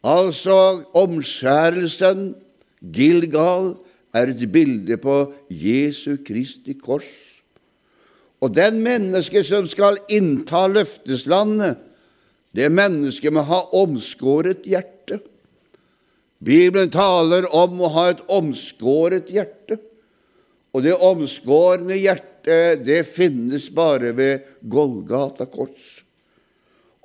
Altså 0.05 0.84
omskjærelsen, 0.95 2.36
Gilgal, 2.79 3.74
er 4.15 4.31
et 4.31 4.43
bilde 4.51 4.95
på 5.01 5.15
Jesu 5.50 6.15
Kristi 6.24 6.77
kors. 6.79 7.07
Og 8.39 8.53
den 8.55 8.79
mennesket 8.84 9.48
som 9.48 9.67
skal 9.67 9.98
innta 10.13 10.67
løfteslandet, 10.72 11.79
det 12.55 12.69
mennesket 12.71 13.33
må 13.35 13.43
ha 13.47 13.62
omskåret 13.75 14.67
hjerte. 14.69 15.19
Bibelen 16.39 16.91
taler 16.93 17.47
om 17.55 17.81
å 17.81 17.91
ha 17.95 18.09
et 18.13 18.24
omskåret 18.31 19.31
hjerte. 19.33 19.79
Og 20.75 20.83
det 20.85 20.95
omskårne 20.95 21.97
hjertet, 21.97 22.83
det 22.85 23.01
finnes 23.07 23.69
bare 23.74 24.12
ved 24.15 24.45
Golgata 24.62 25.47
kors. 25.50 26.03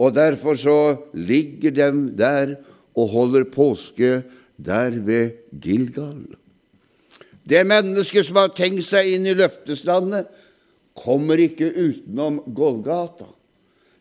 Og 0.00 0.14
derfor 0.16 0.58
så 0.58 0.78
ligger 1.16 1.74
dem 1.76 2.02
der 2.18 2.58
og 2.98 3.10
holder 3.14 3.46
påske 3.52 4.20
der 4.60 4.96
ved 5.06 5.38
Gilgal. 5.62 6.24
Det 7.44 7.62
mennesket 7.66 8.28
som 8.28 8.38
har 8.40 8.52
tenkt 8.54 8.86
seg 8.86 9.14
inn 9.14 9.26
i 9.26 9.36
løfteslandet, 9.38 10.28
kommer 11.00 11.40
ikke 11.40 11.70
utenom 11.70 12.42
Golgata. 12.52 13.28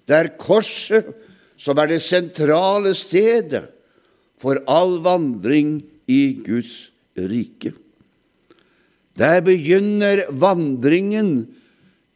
Det 0.10 0.18
er 0.18 0.34
korset 0.42 1.14
som 1.60 1.80
er 1.80 1.92
det 1.92 2.02
sentrale 2.04 2.94
stedet 2.96 3.66
for 4.40 4.62
all 4.72 5.00
vandring 5.04 5.80
i 6.08 6.40
Guds 6.46 6.90
rike. 7.20 7.74
Der 9.20 9.42
begynner 9.44 10.24
vandringen 10.32 11.50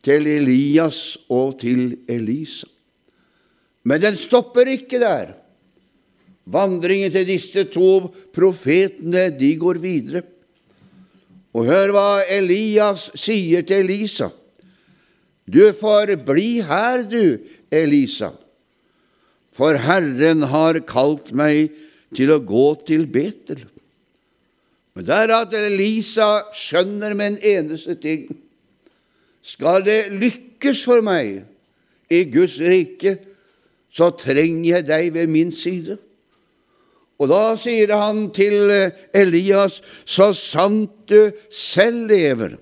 til 0.03 0.27
Elias 0.27 1.17
og 1.31 1.57
til 1.59 1.97
Elisa. 2.07 2.69
Men 3.83 4.00
den 4.00 4.15
stopper 4.15 4.69
ikke 4.71 5.01
der. 5.01 5.33
Vandringen 6.47 7.12
til 7.12 7.27
disse 7.27 7.65
to 7.71 8.07
profetene, 8.35 9.27
de 9.35 9.51
går 9.59 9.79
videre. 9.83 10.23
Og 11.53 11.67
hør 11.67 11.91
hva 11.93 12.07
Elias 12.31 13.09
sier 13.19 13.67
til 13.67 13.83
Elisa. 13.83 14.29
Du 15.43 15.59
får 15.75 16.15
bli 16.23 16.63
her, 16.63 17.03
du, 17.03 17.43
Elisa, 17.71 18.31
for 19.53 19.77
Herren 19.77 20.48
har 20.50 20.79
kalt 20.89 21.31
meg 21.36 21.74
til 22.17 22.33
å 22.33 22.41
gå 22.41 22.67
til 22.88 23.05
Betel. 23.10 23.62
Men 24.93 25.05
det 25.07 25.19
er 25.25 25.33
at 25.33 25.53
Elisa 25.57 26.29
skjønner 26.57 27.15
med 27.17 27.33
en 27.33 27.43
eneste 27.53 27.95
ting. 28.01 28.27
Skal 29.43 29.83
det 29.86 30.13
lykkes 30.13 30.83
for 30.86 31.03
meg 31.05 31.43
i 32.13 32.24
Guds 32.31 32.60
rike, 32.62 33.17
så 33.93 34.10
trenger 34.17 34.77
jeg 34.77 34.88
deg 34.89 35.13
ved 35.13 35.29
min 35.29 35.53
side. 35.53 35.98
Og 37.22 37.29
da 37.29 37.53
sier 37.60 37.93
han 37.93 38.25
til 38.33 38.72
Elias, 39.13 39.79
så 40.05 40.31
sant 40.38 41.05
du 41.10 41.29
selv 41.53 42.10
lever, 42.10 42.57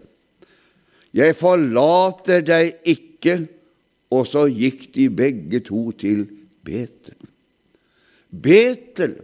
jeg 1.12 1.36
forlater 1.36 2.43
deg 2.45 2.77
ikke. 2.88 3.41
Og 4.12 4.25
så 4.27 4.45
gikk 4.51 4.89
de 4.95 5.07
begge 5.12 5.62
to 5.63 5.89
til 5.95 6.25
Betel. 6.65 7.17
Betel 8.29 9.17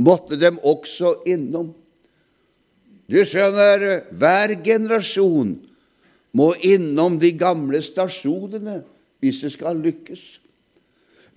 måtte 0.00 0.38
dem 0.40 0.58
også 0.64 1.20
innom. 1.28 1.72
Du 3.06 3.18
skjønner, 3.22 4.08
hver 4.10 4.56
generasjon 4.66 5.54
må 6.36 6.50
innom 6.66 7.20
de 7.22 7.30
gamle 7.38 7.80
stasjonene 7.84 8.80
hvis 9.22 9.42
det 9.44 9.52
skal 9.54 9.78
lykkes. 9.80 10.24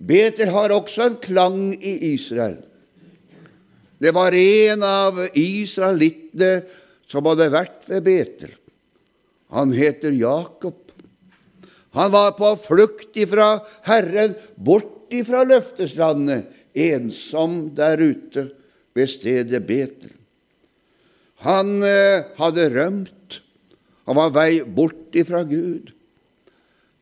Betel 0.00 0.50
har 0.52 0.72
også 0.74 1.06
en 1.06 1.16
klang 1.22 1.62
i 1.76 1.94
Israel. 2.14 2.58
Det 4.00 4.14
var 4.16 4.32
en 4.32 4.84
av 4.86 5.18
israelittene 5.36 6.62
som 7.10 7.26
hadde 7.28 7.50
vært 7.52 7.88
ved 7.90 8.06
Betel. 8.06 8.54
Han 9.52 9.74
heter 9.74 10.14
Jakob. 10.16 10.78
Han 11.98 12.12
var 12.14 12.32
på 12.38 12.54
flukt 12.62 13.18
ifra 13.18 13.58
Herren, 13.84 14.36
bort 14.56 14.99
ifra 15.14 15.42
løfteslandet, 15.48 16.48
ensom 16.74 17.70
der 17.76 18.00
ute 18.00 18.48
ved 18.94 19.10
stedet 19.10 19.62
Betel. 19.66 20.12
Han 21.46 21.80
eh, 21.86 22.26
hadde 22.36 22.68
rømt. 22.74 23.40
Han 24.08 24.18
var 24.18 24.32
vei 24.34 24.60
bort 24.64 25.16
ifra 25.16 25.42
Gud. 25.48 25.92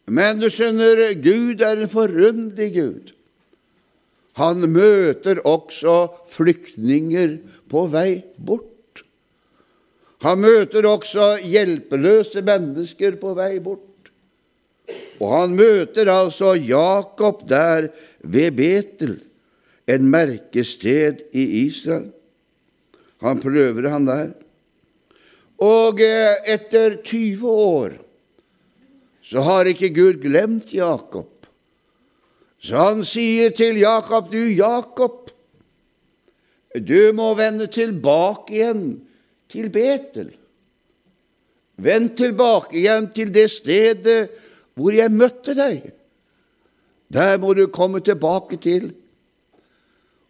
Men 0.09 0.41
du 0.41 0.49
skjønner, 0.53 1.11
Gud 1.21 1.63
er 1.65 1.83
en 1.83 1.91
forunderlig 1.91 2.69
Gud. 2.77 3.15
Han 4.39 4.63
møter 4.71 5.41
også 5.49 5.97
flyktninger 6.31 7.39
på 7.71 7.87
vei 7.91 8.21
bort. 8.39 9.03
Han 10.23 10.43
møter 10.43 10.87
også 10.87 11.37
hjelpeløse 11.47 12.43
mennesker 12.47 13.19
på 13.19 13.35
vei 13.39 13.59
bort. 13.63 13.83
Og 15.19 15.33
han 15.35 15.57
møter 15.59 16.11
altså 16.13 16.55
Jakob 16.55 17.43
der 17.51 17.89
ved 18.23 18.55
Betel, 18.59 19.17
en 19.89 20.11
merkested 20.13 21.25
i 21.33 21.45
Israel. 21.65 22.11
Han 23.25 23.41
prøver 23.43 23.89
han 23.91 24.07
der. 24.07 24.29
Og 25.59 25.99
eh, 26.05 26.37
etter 26.55 27.01
20 27.03 27.51
år 27.51 27.97
så 29.29 29.43
har 29.45 29.69
ikke 29.69 29.91
Gud 29.93 30.21
glemt 30.23 30.71
Jakob. 30.73 31.35
Så 32.63 32.79
han 32.79 33.03
sier 33.07 33.51
til 33.55 33.81
Jakob, 33.83 34.31
du 34.33 34.41
Jakob, 34.55 35.29
du 36.75 37.13
må 37.17 37.33
vende 37.39 37.67
tilbake 37.73 38.55
igjen 38.55 38.85
til 39.51 39.69
Betel. 39.73 40.31
Vend 41.79 42.15
tilbake 42.19 42.79
igjen 42.81 43.11
til 43.15 43.31
det 43.35 43.47
stedet 43.53 44.31
hvor 44.79 44.95
jeg 44.95 45.11
møtte 45.11 45.57
deg. 45.59 45.91
Der 47.11 47.39
må 47.43 47.55
du 47.57 47.67
komme 47.73 48.01
tilbake 48.05 48.61
til. 48.63 48.93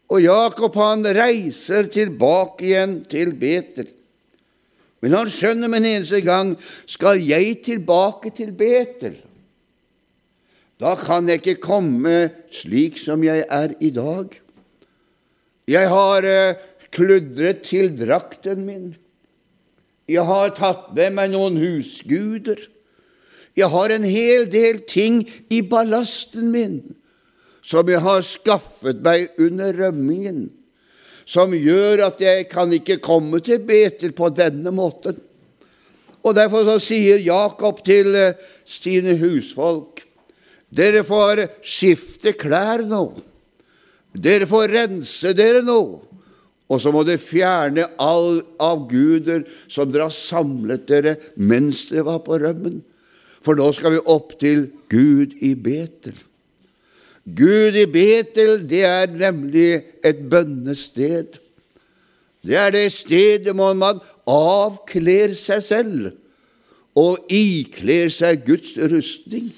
Og 0.09 0.23
Jakob 0.25 0.77
han 0.81 1.05
reiser 1.05 1.89
tilbake 1.93 2.71
igjen 2.71 2.99
til 3.11 3.35
Betel. 3.37 3.91
Men 5.05 5.15
han 5.15 5.31
skjønner 5.31 5.71
med 5.71 5.83
en 5.83 5.91
eneste 5.93 6.23
gang 6.27 6.55
skal 6.89 7.21
jeg 7.23 7.61
tilbake 7.67 8.33
til 8.35 8.55
Betel. 8.57 9.19
Da 10.79 10.95
kan 10.99 11.29
jeg 11.29 11.43
ikke 11.43 11.61
komme 11.63 12.29
slik 12.55 12.99
som 13.03 13.23
jeg 13.27 13.45
er 13.45 13.75
i 13.83 13.91
dag. 13.95 14.31
Jeg 15.69 15.91
har 15.91 16.25
eh, 16.25 16.59
kludret 16.95 17.65
til 17.67 17.91
drakten 17.99 18.65
min. 18.65 18.93
Jeg 20.09 20.25
har 20.25 20.55
tatt 20.57 20.95
med 20.97 21.17
meg 21.19 21.33
noen 21.35 21.59
husguder. 21.61 22.63
Jeg 23.59 23.71
har 23.73 23.91
en 23.91 24.07
hel 24.07 24.47
del 24.51 24.83
ting 24.87 25.23
i 25.51 25.61
ballasten 25.67 26.53
min 26.55 26.79
som 27.69 27.89
jeg 27.91 28.01
har 28.01 28.23
skaffet 28.25 29.03
meg 29.05 29.35
under 29.45 29.75
rømmingen, 29.77 30.47
som 31.29 31.53
gjør 31.53 32.07
at 32.07 32.23
jeg 32.25 32.47
kan 32.49 32.71
ikke 32.73 32.97
komme 33.05 33.43
til 33.45 33.61
Betel 33.69 34.15
på 34.17 34.31
denne 34.33 34.73
måten. 34.73 35.19
Og 36.25 36.33
Derfor 36.39 36.65
så 36.65 36.79
sier 36.81 37.21
Jakob 37.21 37.83
til 37.85 38.17
eh, 38.17 38.39
sine 38.65 39.19
husfolk 39.21 40.05
dere 40.69 41.01
får 41.07 41.47
skifte 41.65 42.35
klær 42.37 42.83
nå. 42.85 43.07
Dere 44.13 44.49
får 44.49 44.75
rense 44.75 45.33
dere 45.37 45.63
nå. 45.65 45.81
Og 46.69 46.81
så 46.83 46.93
må 46.93 47.05
dere 47.09 47.23
fjerne 47.23 47.87
all 47.97 48.43
avguder 48.61 49.47
som 49.73 49.89
dere 49.89 50.11
har 50.11 50.17
samlet 50.17 50.85
dere 50.91 51.17
mens 51.41 51.87
dere 51.89 52.05
var 52.11 52.21
på 52.27 52.37
rømmen. 52.43 52.83
For 53.45 53.59
nå 53.59 53.69
skal 53.77 53.97
vi 53.97 54.07
opp 54.11 54.35
til 54.41 54.67
Gud 54.91 55.37
i 55.45 55.55
Betel. 55.55 56.17
Gud 57.29 57.77
i 57.77 57.85
Betel, 57.93 58.63
det 58.69 58.85
er 58.89 59.11
nemlig 59.13 59.83
et 60.05 60.25
bønnested. 60.31 61.39
Det 62.45 62.57
er 62.57 62.73
det 62.73 62.87
stedet 62.95 63.55
hvor 63.57 63.75
man 63.77 64.01
avkler 64.29 65.35
seg 65.37 65.65
selv 65.65 66.11
og 66.99 67.19
ikler 67.31 68.11
seg 68.11 68.45
Guds 68.47 68.75
rustning. 68.91 69.51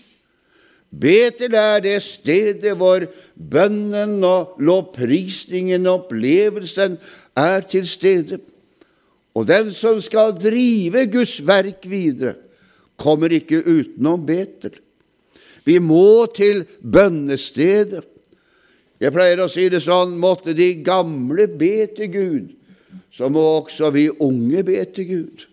Betel 0.91 1.55
er 1.55 1.79
det 1.85 2.01
stedet 2.03 2.75
hvor 2.77 3.05
bønnen 3.35 4.19
og 4.27 4.57
lovprisningen 4.59 5.87
og 5.87 6.07
opplevelsen 6.07 6.99
er 7.39 7.67
til 7.71 7.87
stede. 7.87 8.41
Og 9.39 9.47
den 9.47 9.71
som 9.75 10.01
skal 10.03 10.35
drive 10.35 11.07
Guds 11.13 11.39
verk 11.47 11.87
videre, 11.87 12.35
kommer 13.01 13.33
ikke 13.33 13.63
utenom 13.65 14.25
Betel. 14.29 14.77
Vi 15.65 15.79
må 15.83 16.27
til 16.37 16.65
bønnestedet. 16.81 18.07
Jeg 19.01 19.13
pleier 19.15 19.41
å 19.41 19.49
si 19.49 19.67
det 19.73 19.81
sånn 19.81 20.19
måtte 20.21 20.53
de 20.57 20.75
gamle 20.85 21.47
be 21.49 21.87
til 21.97 22.11
Gud, 22.13 22.51
så 23.09 23.31
må 23.33 23.41
også 23.63 23.89
vi 23.95 24.11
unge 24.13 24.61
be 24.67 24.83
til 24.93 25.09
Gud. 25.09 25.47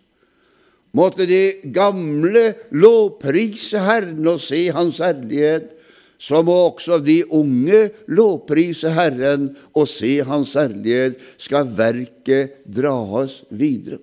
Måtte 0.98 1.28
de 1.30 1.72
gamle 1.72 2.50
lovprise 2.76 3.80
Herren 3.86 4.28
og 4.28 4.42
se 4.44 4.66
Hans 4.76 5.00
herlighet, 5.04 5.72
så 6.20 6.42
må 6.44 6.56
også 6.72 6.98
de 7.06 7.22
unge 7.38 7.86
lovprise 8.10 8.92
Herren 8.96 9.52
og 9.78 9.86
se 9.92 10.18
Hans 10.28 10.56
herlighet, 10.58 11.20
skal 11.38 11.70
verket 11.78 12.64
dras 12.66 13.44
videre. 13.48 14.02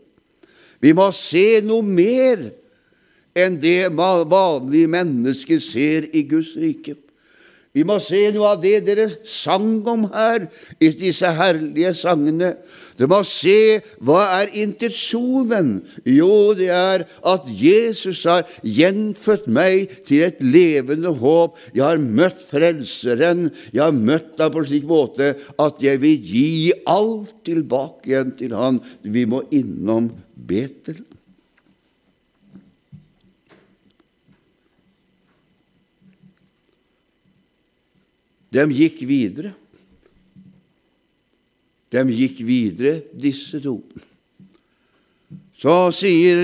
Vi 0.81 0.93
må 0.97 1.11
se 1.17 1.61
noe 1.65 1.85
mer 1.85 2.47
enn 3.35 3.59
det 3.61 3.91
vanlige 3.95 4.91
mennesker 4.91 5.61
ser 5.63 6.11
i 6.15 6.23
Guds 6.29 6.55
rike. 6.57 6.97
Vi 7.75 7.83
må 7.83 7.97
se 7.99 8.21
noe 8.31 8.53
av 8.55 8.61
det 8.63 8.85
dere 8.87 9.09
sang 9.27 9.81
om 9.91 10.05
her 10.13 10.45
i 10.79 10.93
disse 10.95 11.27
herlige 11.35 11.91
sangene. 11.99 12.53
Dere 12.95 13.11
må 13.11 13.19
se 13.27 13.81
hva 13.99 14.21
er 14.37 14.53
intensjonen. 14.63 15.81
Jo, 16.07 16.53
det 16.55 16.69
er 16.71 17.03
at 17.33 17.49
Jesus 17.51 18.21
har 18.31 18.47
gjenfødt 18.63 19.49
meg 19.51 19.91
til 20.07 20.23
et 20.29 20.39
levende 20.39 21.11
håp. 21.19 21.59
Jeg 21.75 21.83
har 21.83 21.99
møtt 21.99 22.47
Frelseren. 22.47 23.49
Jeg 23.75 23.83
har 23.83 23.97
møtt 23.97 24.39
ham 24.39 24.55
på 24.55 24.63
en 24.63 24.71
slik 24.71 24.87
måte 24.87 25.33
at 25.35 25.83
jeg 25.83 25.99
vil 26.05 26.31
gi 26.31 26.71
alt 26.87 27.35
tilbake 27.43 28.13
igjen 28.13 28.37
til 28.39 28.55
Han. 28.55 28.79
Vi 29.03 29.27
må 29.27 29.43
innom 29.51 30.13
Betel. 30.35 31.03
De 38.55 38.65
gikk 38.71 39.03
videre. 39.09 39.53
De 41.91 42.03
gikk 42.15 42.41
videre, 42.47 43.01
disse 43.11 43.59
to. 43.63 43.81
Så 45.59 45.77
sier 45.95 46.43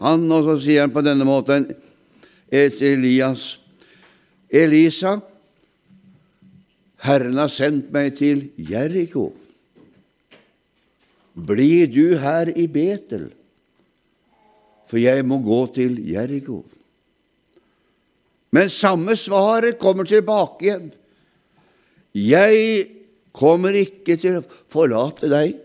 han, 0.00 0.28
og 0.30 0.46
så 0.46 0.58
sier 0.62 0.86
han 0.86 0.94
på 0.94 1.02
denne 1.04 1.26
måten 1.26 1.68
til 2.50 2.88
Elias 2.92 3.52
Elisa, 4.52 5.16
Herren 7.02 7.38
har 7.40 7.50
sendt 7.50 7.88
meg 7.94 8.12
til 8.18 8.44
Jeriko. 8.60 9.30
Blir 11.32 11.88
du 11.88 12.18
her 12.20 12.52
i 12.52 12.66
Betel, 12.70 13.30
for 14.86 15.00
jeg 15.00 15.24
må 15.24 15.40
gå 15.42 15.62
til 15.72 15.96
Jeriko. 16.04 16.60
Men 18.52 18.68
samme 18.70 19.16
svaret 19.16 19.80
kommer 19.80 20.04
tilbake 20.04 20.68
igjen. 20.68 20.90
Jeg 22.12 22.88
kommer 23.32 23.76
ikke 23.78 24.18
til 24.20 24.40
å 24.40 24.46
forlate 24.72 25.30
deg. 25.32 25.56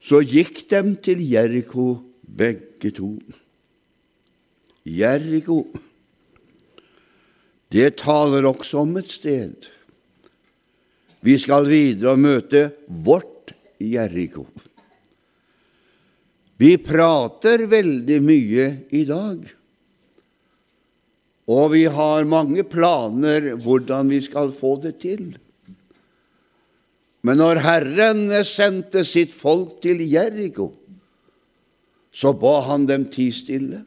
Så 0.00 0.22
gikk 0.24 0.64
dem 0.72 0.94
til 1.04 1.20
Jeriko, 1.24 1.92
begge 2.24 2.92
to. 2.96 3.12
Jeriko, 4.88 5.62
det 7.70 7.92
taler 8.00 8.48
også 8.48 8.82
om 8.82 8.96
et 8.98 9.12
sted. 9.12 9.68
Vi 11.20 11.36
skal 11.38 11.68
videre 11.68 12.16
og 12.16 12.24
møte 12.24 12.64
vårt 12.88 13.52
Jeriko. 13.80 14.46
Vi 16.60 16.74
prater 16.84 17.64
veldig 17.70 18.18
mye 18.24 18.66
i 18.96 19.04
dag. 19.08 19.44
Og 21.50 21.72
vi 21.72 21.84
har 21.90 22.28
mange 22.30 22.62
planer 22.68 23.54
hvordan 23.58 24.10
vi 24.12 24.20
skal 24.22 24.52
få 24.54 24.76
det 24.84 25.00
til. 25.02 25.32
Men 27.26 27.40
når 27.42 27.60
Herren 27.64 28.28
sendte 28.46 29.02
sitt 29.04 29.32
folk 29.34 29.80
til 29.84 30.00
Jeriko, 30.06 30.70
så 32.10 32.32
ba 32.34 32.60
han 32.68 32.86
dem 32.88 33.06
tie 33.10 33.34
stille. 33.34 33.82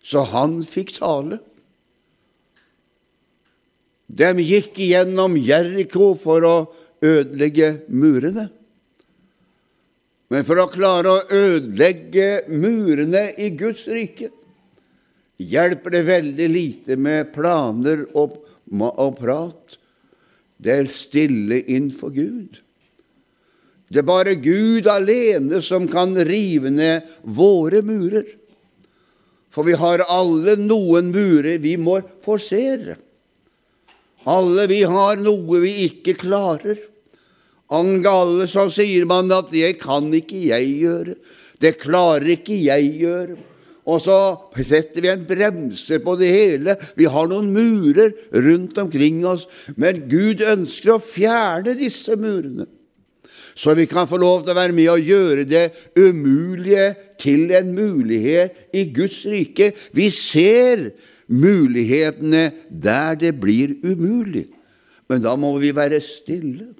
Så 0.00 0.24
han 0.32 0.60
fikk 0.66 0.96
tale. 0.96 1.38
De 4.10 4.32
gikk 4.42 4.80
igjennom 4.82 5.36
Jeriko 5.38 6.14
for 6.18 6.46
å 6.48 6.56
ødelegge 7.04 7.84
murene. 7.92 8.48
Men 10.30 10.44
for 10.46 10.62
å 10.62 10.68
klare 10.70 11.12
å 11.12 11.22
ødelegge 11.34 12.48
murene 12.50 13.28
i 13.38 13.52
Guds 13.58 13.86
rike 13.90 14.30
hjelper 15.40 15.94
det 15.94 16.02
veldig 16.08 16.48
lite 16.52 16.96
med 17.00 17.30
planer 17.34 18.04
og, 18.18 18.36
og 18.70 19.20
prat. 19.20 19.78
Det 20.60 20.74
er 20.74 20.90
stille 20.92 21.62
innenfor 21.62 22.12
Gud. 22.12 22.60
Det 23.90 24.02
er 24.02 24.06
bare 24.06 24.36
Gud 24.38 24.86
alene 24.86 25.58
som 25.64 25.88
kan 25.90 26.14
rive 26.28 26.70
ned 26.70 27.08
våre 27.24 27.80
murer. 27.82 28.28
For 29.50 29.66
vi 29.66 29.74
har 29.74 30.04
alle 30.06 30.54
noen 30.60 31.10
murer 31.10 31.58
vi 31.58 31.74
må 31.80 31.98
forsere. 32.22 33.00
Alle 34.30 34.68
vi 34.70 34.84
har 34.86 35.18
noe 35.18 35.62
vi 35.64 35.72
ikke 35.88 36.14
klarer. 36.20 36.78
Angale 37.70 38.46
så 38.50 38.68
sier 38.70 39.06
man 39.06 39.30
at 39.32 39.50
'det 39.50 39.78
kan 39.80 40.12
ikke 40.14 40.38
jeg 40.50 40.66
gjøre'. 40.82 41.16
Det 41.60 41.78
klarer 41.78 42.28
ikke 42.36 42.56
jeg 42.56 42.98
gjøre. 43.00 43.36
Og 43.88 44.00
så 44.04 44.16
setter 44.60 45.00
vi 45.00 45.08
en 45.12 45.22
bremse 45.26 46.00
på 46.04 46.16
det 46.20 46.28
hele. 46.32 46.76
Vi 46.98 47.08
har 47.08 47.30
noen 47.30 47.48
murer 47.54 48.12
rundt 48.44 48.76
omkring 48.78 49.22
oss, 49.26 49.46
men 49.80 50.04
Gud 50.10 50.44
ønsker 50.44 50.96
å 50.96 51.02
fjerne 51.02 51.76
disse 51.78 52.16
murene. 52.20 52.68
Så 53.60 53.74
vi 53.76 53.86
kan 53.90 54.08
få 54.08 54.20
lov 54.20 54.44
til 54.44 54.54
å 54.54 54.58
være 54.60 54.76
med 54.76 54.88
og 54.92 55.04
gjøre 55.04 55.44
det 55.48 55.66
umulige 55.98 56.92
til 57.20 57.50
en 57.56 57.72
mulighet 57.76 58.70
i 58.76 58.86
Guds 58.94 59.22
rike. 59.28 59.72
Vi 59.96 60.08
ser 60.14 60.90
mulighetene 61.30 62.50
der 62.70 63.18
det 63.20 63.34
blir 63.40 63.74
umulig, 63.84 64.46
men 65.10 65.24
da 65.24 65.34
må 65.36 65.52
vi 65.60 65.74
være 65.76 66.00
stille. 66.04 66.70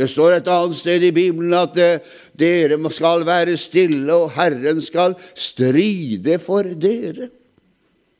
Det 0.00 0.06
står 0.08 0.38
et 0.38 0.48
annet 0.48 0.78
sted 0.78 1.02
i 1.04 1.12
Bibelen 1.12 1.52
at 1.52 1.76
eh, 1.76 2.00
dere 2.40 2.78
skal 2.92 3.26
være 3.28 3.58
stille, 3.60 4.12
og 4.14 4.32
Herren 4.34 4.80
skal 4.82 5.14
stride 5.34 6.38
for 6.42 6.64
dere. 6.64 7.28
Det 7.28 7.36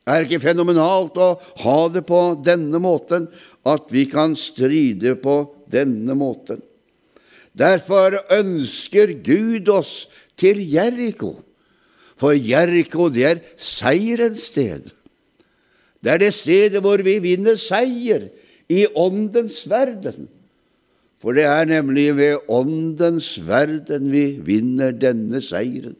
Er 0.09 0.25
ikke 0.25 0.41
fenomenalt 0.41 1.17
å 1.21 1.35
ha 1.61 1.77
det 1.93 2.01
på 2.09 2.21
denne 2.41 2.79
måten, 2.81 3.27
at 3.69 3.91
vi 3.93 4.07
kan 4.09 4.33
stride 4.35 5.13
på 5.21 5.35
denne 5.69 6.15
måten? 6.17 6.61
Derfor 7.53 8.15
ønsker 8.33 9.13
Gud 9.21 9.69
oss 9.69 10.07
til 10.39 10.61
Jeriko, 10.63 11.35
for 12.17 12.37
Jeriko, 12.37 13.09
det 13.09 13.23
er 13.25 13.39
seierens 13.57 14.49
sted. 14.51 14.89
Det 16.01 16.11
er 16.15 16.21
det 16.21 16.33
stedet 16.33 16.81
hvor 16.81 17.01
vi 17.05 17.15
vinner 17.21 17.57
seier 17.61 18.27
i 18.69 18.85
åndens 18.97 19.63
verden. 19.69 20.27
For 21.21 21.37
det 21.37 21.45
er 21.45 21.67
nemlig 21.69 22.15
ved 22.17 22.47
Åndens 22.49 23.35
verden 23.45 24.09
vi 24.09 24.39
vinner 24.41 24.95
denne 24.95 25.41
seieren. 25.45 25.95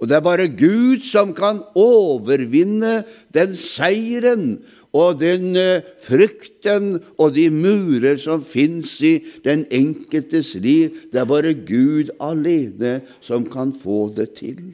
Og 0.00 0.08
det 0.08 0.16
er 0.16 0.24
bare 0.24 0.48
Gud 0.48 1.02
som 1.04 1.32
kan 1.36 1.60
overvinne 1.76 3.02
den 3.36 3.56
seieren 3.56 4.60
og 4.96 5.20
den 5.20 5.52
uh, 5.54 5.84
frykten 6.02 6.96
og 7.20 7.34
de 7.36 7.46
murer 7.52 8.16
som 8.20 8.40
fins 8.44 8.96
i 9.04 9.18
den 9.44 9.66
enkeltes 9.70 10.54
liv. 10.56 10.96
Det 11.12 11.20
er 11.20 11.28
bare 11.28 11.52
Gud 11.54 12.12
alene 12.20 13.00
som 13.20 13.44
kan 13.48 13.74
få 13.76 14.08
det 14.16 14.32
til. 14.40 14.72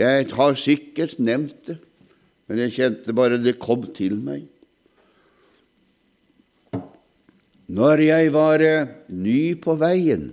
Jeg 0.00 0.28
har 0.32 0.54
sikkert 0.56 1.18
nevnt 1.20 1.58
det, 1.66 1.76
men 2.48 2.60
jeg 2.64 2.76
kjente 2.76 3.16
bare 3.16 3.40
det 3.40 3.58
kom 3.60 3.88
til 3.96 4.16
meg. 4.20 4.46
Når 7.70 8.02
jeg 8.02 8.30
var 8.34 8.62
eh, 8.64 8.88
ny 9.14 9.54
på 9.62 9.76
veien 9.78 10.30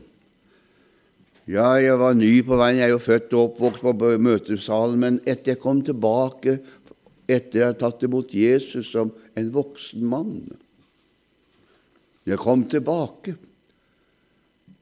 Ja, 1.47 1.75
jeg 1.79 1.95
var 2.01 2.15
ny 2.17 2.31
på 2.43 2.57
veien. 2.59 2.79
Jeg 2.81 2.89
er 2.89 2.95
jo 2.95 3.03
født 3.03 3.35
og 3.37 3.43
oppvokst 3.51 3.83
på 3.85 4.09
møtesalen, 4.19 4.97
men 4.99 5.19
etter 5.23 5.53
jeg 5.53 5.61
kom 5.61 5.83
tilbake 5.85 6.57
etter 7.27 7.59
jeg 7.59 7.67
hadde 7.69 7.81
tatt 7.81 8.05
imot 8.07 8.33
Jesus 8.35 8.89
som 8.93 9.11
en 9.37 9.51
voksen 9.53 10.03
mann 10.07 10.39
Jeg 12.27 12.39
kom 12.41 12.65
tilbake, 12.67 13.37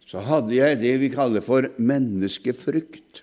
så 0.06 0.22
hadde 0.26 0.56
jeg 0.56 0.80
det 0.82 0.96
vi 1.02 1.12
kaller 1.14 1.44
for 1.46 1.68
menneskefrykt. 1.78 3.22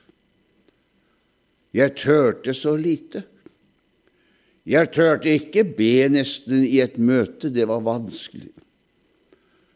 Jeg 1.74 1.94
tørte 1.98 2.54
så 2.54 2.76
lite. 2.78 3.24
Jeg 4.62 4.92
tørte 4.94 5.32
ikke 5.34 5.64
be 5.74 6.06
nesten 6.12 6.62
i 6.62 6.78
et 6.84 7.00
møte, 7.02 7.50
det 7.50 7.66
var 7.70 7.82
vanskelig. 7.82 8.52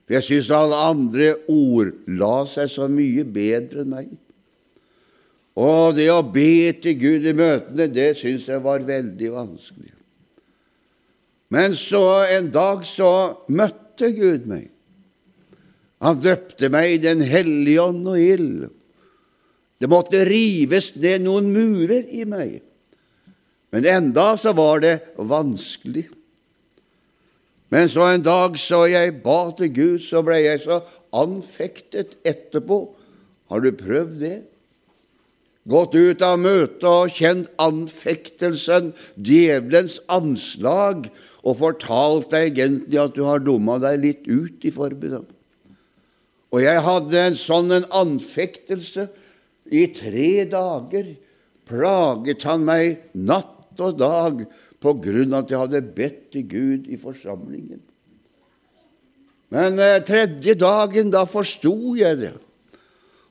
For 0.07 0.15
jeg 0.15 0.27
syns 0.29 0.53
alle 0.55 0.79
andre 0.93 1.33
ordla 1.51 2.45
seg 2.47 2.71
så 2.71 2.87
mye 2.91 3.25
bedre 3.27 3.83
enn 3.83 3.91
meg. 3.91 4.13
Og 5.57 5.97
det 5.97 6.07
å 6.13 6.21
be 6.23 6.71
til 6.79 6.99
Gud 7.01 7.27
i 7.27 7.35
møtene, 7.35 7.89
det 7.91 8.13
syns 8.21 8.47
jeg 8.47 8.63
var 8.63 8.85
veldig 8.87 9.33
vanskelig. 9.35 9.93
Men 11.55 11.75
så 11.79 12.05
en 12.37 12.51
dag 12.55 12.83
så 12.87 13.11
møtte 13.49 14.11
Gud 14.15 14.47
meg. 14.51 14.69
Han 16.05 16.21
døpte 16.21 16.69
meg 16.71 16.93
i 16.93 17.03
Den 17.03 17.23
hellige 17.25 17.87
ånd 17.89 18.07
og 18.11 18.21
ild. 18.21 18.67
Det 19.81 19.89
måtte 19.91 20.25
rives 20.29 20.93
ned 21.01 21.25
noen 21.25 21.49
murer 21.53 22.07
i 22.13 22.25
meg. 22.29 22.61
Men 23.75 23.89
enda 23.91 24.29
så 24.41 24.53
var 24.57 24.85
det 24.85 24.95
vanskelig. 25.17 26.07
Men 27.73 27.89
så 27.91 28.11
en 28.13 28.23
dag 28.23 28.59
så 28.63 28.85
jeg 28.87 29.17
ba 29.25 29.51
til 29.59 29.73
Gud, 29.75 30.03
så 30.07 30.23
ble 30.27 30.39
jeg 30.45 30.63
så 30.63 30.81
anfektet 31.17 32.15
etterpå. 32.27 32.85
Har 33.51 33.63
du 33.63 33.73
prøvd 33.75 34.21
det? 34.23 34.37
Gått 35.67 35.97
ut 35.99 36.23
av 36.23 36.39
møtet 36.39 36.85
og 36.87 37.11
kjent 37.11 37.49
anfektelsen, 37.59 38.93
djevelens 39.19 39.99
anslag, 40.15 41.09
og 41.43 41.59
fortalt 41.59 42.31
deg 42.31 42.53
egentlig 42.55 43.01
at 43.03 43.17
du 43.19 43.25
har 43.27 43.43
dumma 43.43 43.81
deg 43.83 43.99
litt 44.03 44.29
ut 44.31 44.63
i 44.67 44.71
forbundet. 44.75 45.27
Og 46.55 46.63
jeg 46.63 46.83
hadde 46.87 47.19
en 47.19 47.39
sånn 47.39 47.75
en 47.75 47.89
anfektelse 47.99 49.09
i 49.75 49.89
tre 49.95 50.47
dager. 50.51 51.11
Plaget 51.67 52.47
han 52.47 52.63
meg 52.67 53.03
natt 53.19 53.83
og 53.83 53.99
dag 53.99 54.45
på 54.87 54.95
grunn 55.03 55.35
av 55.35 55.45
at 55.45 55.53
jeg 55.53 55.63
hadde 55.65 55.85
bedt 55.97 56.25
til 56.35 56.47
Gud 56.47 56.89
i 56.93 56.99
forsamlingen. 57.01 57.83
Men 59.55 59.79
eh, 59.79 60.01
tredje 60.07 60.57
dagen, 60.59 61.13
da 61.15 61.25
forsto 61.29 61.95
jeg 61.99 62.19
det. 62.23 62.35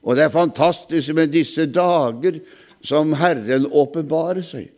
Og 0.05 0.15
det 0.15 0.27
er 0.27 0.33
fantastisk 0.33 1.15
med 1.17 1.33
disse 1.33 1.65
dager 1.71 2.39
som 2.85 3.15
Herren 3.17 3.65
åpenbarer 3.71 4.45
seg. 4.45 4.69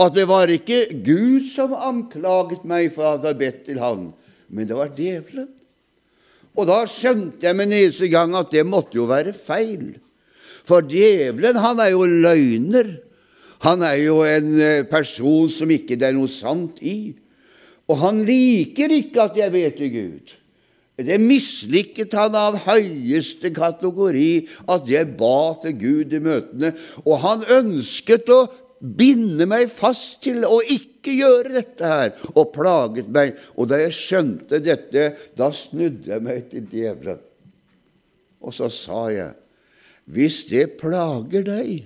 At 0.00 0.14
det 0.16 0.26
var 0.30 0.50
ikke 0.50 0.86
Gud 1.04 1.48
som 1.50 1.74
anklaget 1.76 2.64
meg 2.68 2.90
for 2.94 3.06
at 3.06 3.20
jeg 3.20 3.30
hadde 3.30 3.40
bedt 3.40 3.64
til 3.68 3.80
Han, 3.82 4.10
men 4.48 4.68
det 4.68 4.78
var 4.78 4.92
djevelen. 4.96 5.48
Og 6.58 6.66
da 6.66 6.80
skjønte 6.90 7.46
jeg 7.46 7.56
med 7.56 7.70
neste 7.70 8.08
gang 8.10 8.34
at 8.38 8.50
det 8.52 8.66
måtte 8.66 8.98
jo 8.98 9.06
være 9.10 9.34
feil. 9.36 9.92
For 10.66 10.82
djevelen, 10.86 11.58
han 11.62 11.82
er 11.82 11.92
jo 11.94 12.06
løgner. 12.06 12.96
Han 13.64 13.82
er 13.84 13.98
jo 14.00 14.20
en 14.24 14.52
eh, 14.56 14.84
person 14.88 15.50
som 15.52 15.70
ikke 15.72 15.98
det 16.00 16.08
er 16.08 16.16
noe 16.16 16.30
sant 16.32 16.80
i. 16.80 17.12
Og 17.90 17.98
han 18.00 18.22
liker 18.24 18.92
ikke 18.94 19.26
at 19.26 19.36
jeg 19.40 19.52
ber 19.52 19.74
til 19.76 19.92
Gud. 19.92 20.36
Det 21.00 21.16
mislikket 21.20 22.12
han 22.16 22.34
av 22.36 22.58
høyeste 22.66 23.50
kategori 23.56 24.30
at 24.68 24.88
jeg 24.88 25.14
ba 25.20 25.54
til 25.62 25.76
Gud 25.80 26.16
i 26.16 26.20
møtene. 26.22 26.74
Og 27.06 27.22
han 27.24 27.46
ønsket 27.56 28.28
å 28.32 28.42
binde 28.80 29.44
meg 29.48 29.68
fast 29.72 30.20
til 30.24 30.44
å 30.44 30.60
ikke 30.64 31.14
gjøre 31.16 31.52
dette 31.58 31.88
her, 31.88 32.12
og 32.32 32.52
plaget 32.54 33.08
meg. 33.12 33.36
Og 33.56 33.68
da 33.72 33.80
jeg 33.82 33.96
skjønte 33.96 34.60
dette, 34.64 35.10
da 35.36 35.50
snudde 35.56 36.12
jeg 36.14 36.24
meg 36.24 36.48
til 36.52 36.68
djevelen. 36.68 37.20
Og 38.40 38.56
så 38.56 38.70
sa 38.72 39.06
jeg, 39.12 39.34
hvis 40.10 40.42
det 40.48 40.78
plager 40.80 41.44
deg, 41.46 41.84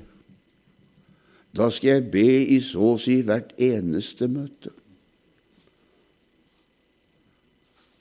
da 1.54 1.68
skal 1.70 1.96
jeg 1.96 2.08
be 2.10 2.28
i 2.50 2.58
så 2.62 2.94
å 2.94 3.00
si 3.00 3.20
hvert 3.26 3.52
eneste 3.62 4.26
møte. 4.30 4.72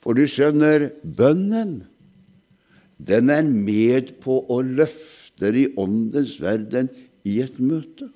For 0.02 0.18
du 0.18 0.26
skjønner, 0.28 0.90
bønnen, 1.00 1.78
den 2.98 3.30
er 3.32 3.46
med 3.46 4.16
på 4.22 4.42
å 4.52 4.58
løfte 4.60 5.52
i 5.54 5.68
åndens 5.80 6.36
verden 6.42 6.90
i 7.26 7.38
et 7.44 7.56
møte. 7.62 8.10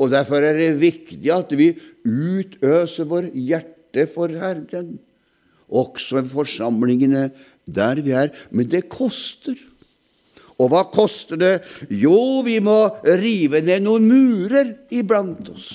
Og 0.00 0.10
Derfor 0.12 0.44
er 0.44 0.56
det 0.56 0.80
viktig 0.80 1.32
at 1.32 1.52
vi 1.56 1.72
utøser 2.04 3.08
vår 3.08 3.30
hjerte 3.36 4.06
for 4.08 4.32
Herren, 4.32 4.94
også 5.70 6.22
forsamlingene 6.26 7.28
der 7.68 8.00
vi 8.02 8.14
er. 8.16 8.32
Men 8.50 8.70
det 8.70 8.88
koster. 8.90 9.58
Og 10.60 10.68
hva 10.68 10.82
koster 10.92 11.40
det? 11.40 11.54
Jo, 11.88 12.42
vi 12.44 12.58
må 12.60 12.82
rive 13.20 13.62
ned 13.64 13.86
noen 13.86 14.04
murer 14.08 14.74
iblant 14.92 15.48
oss. 15.54 15.70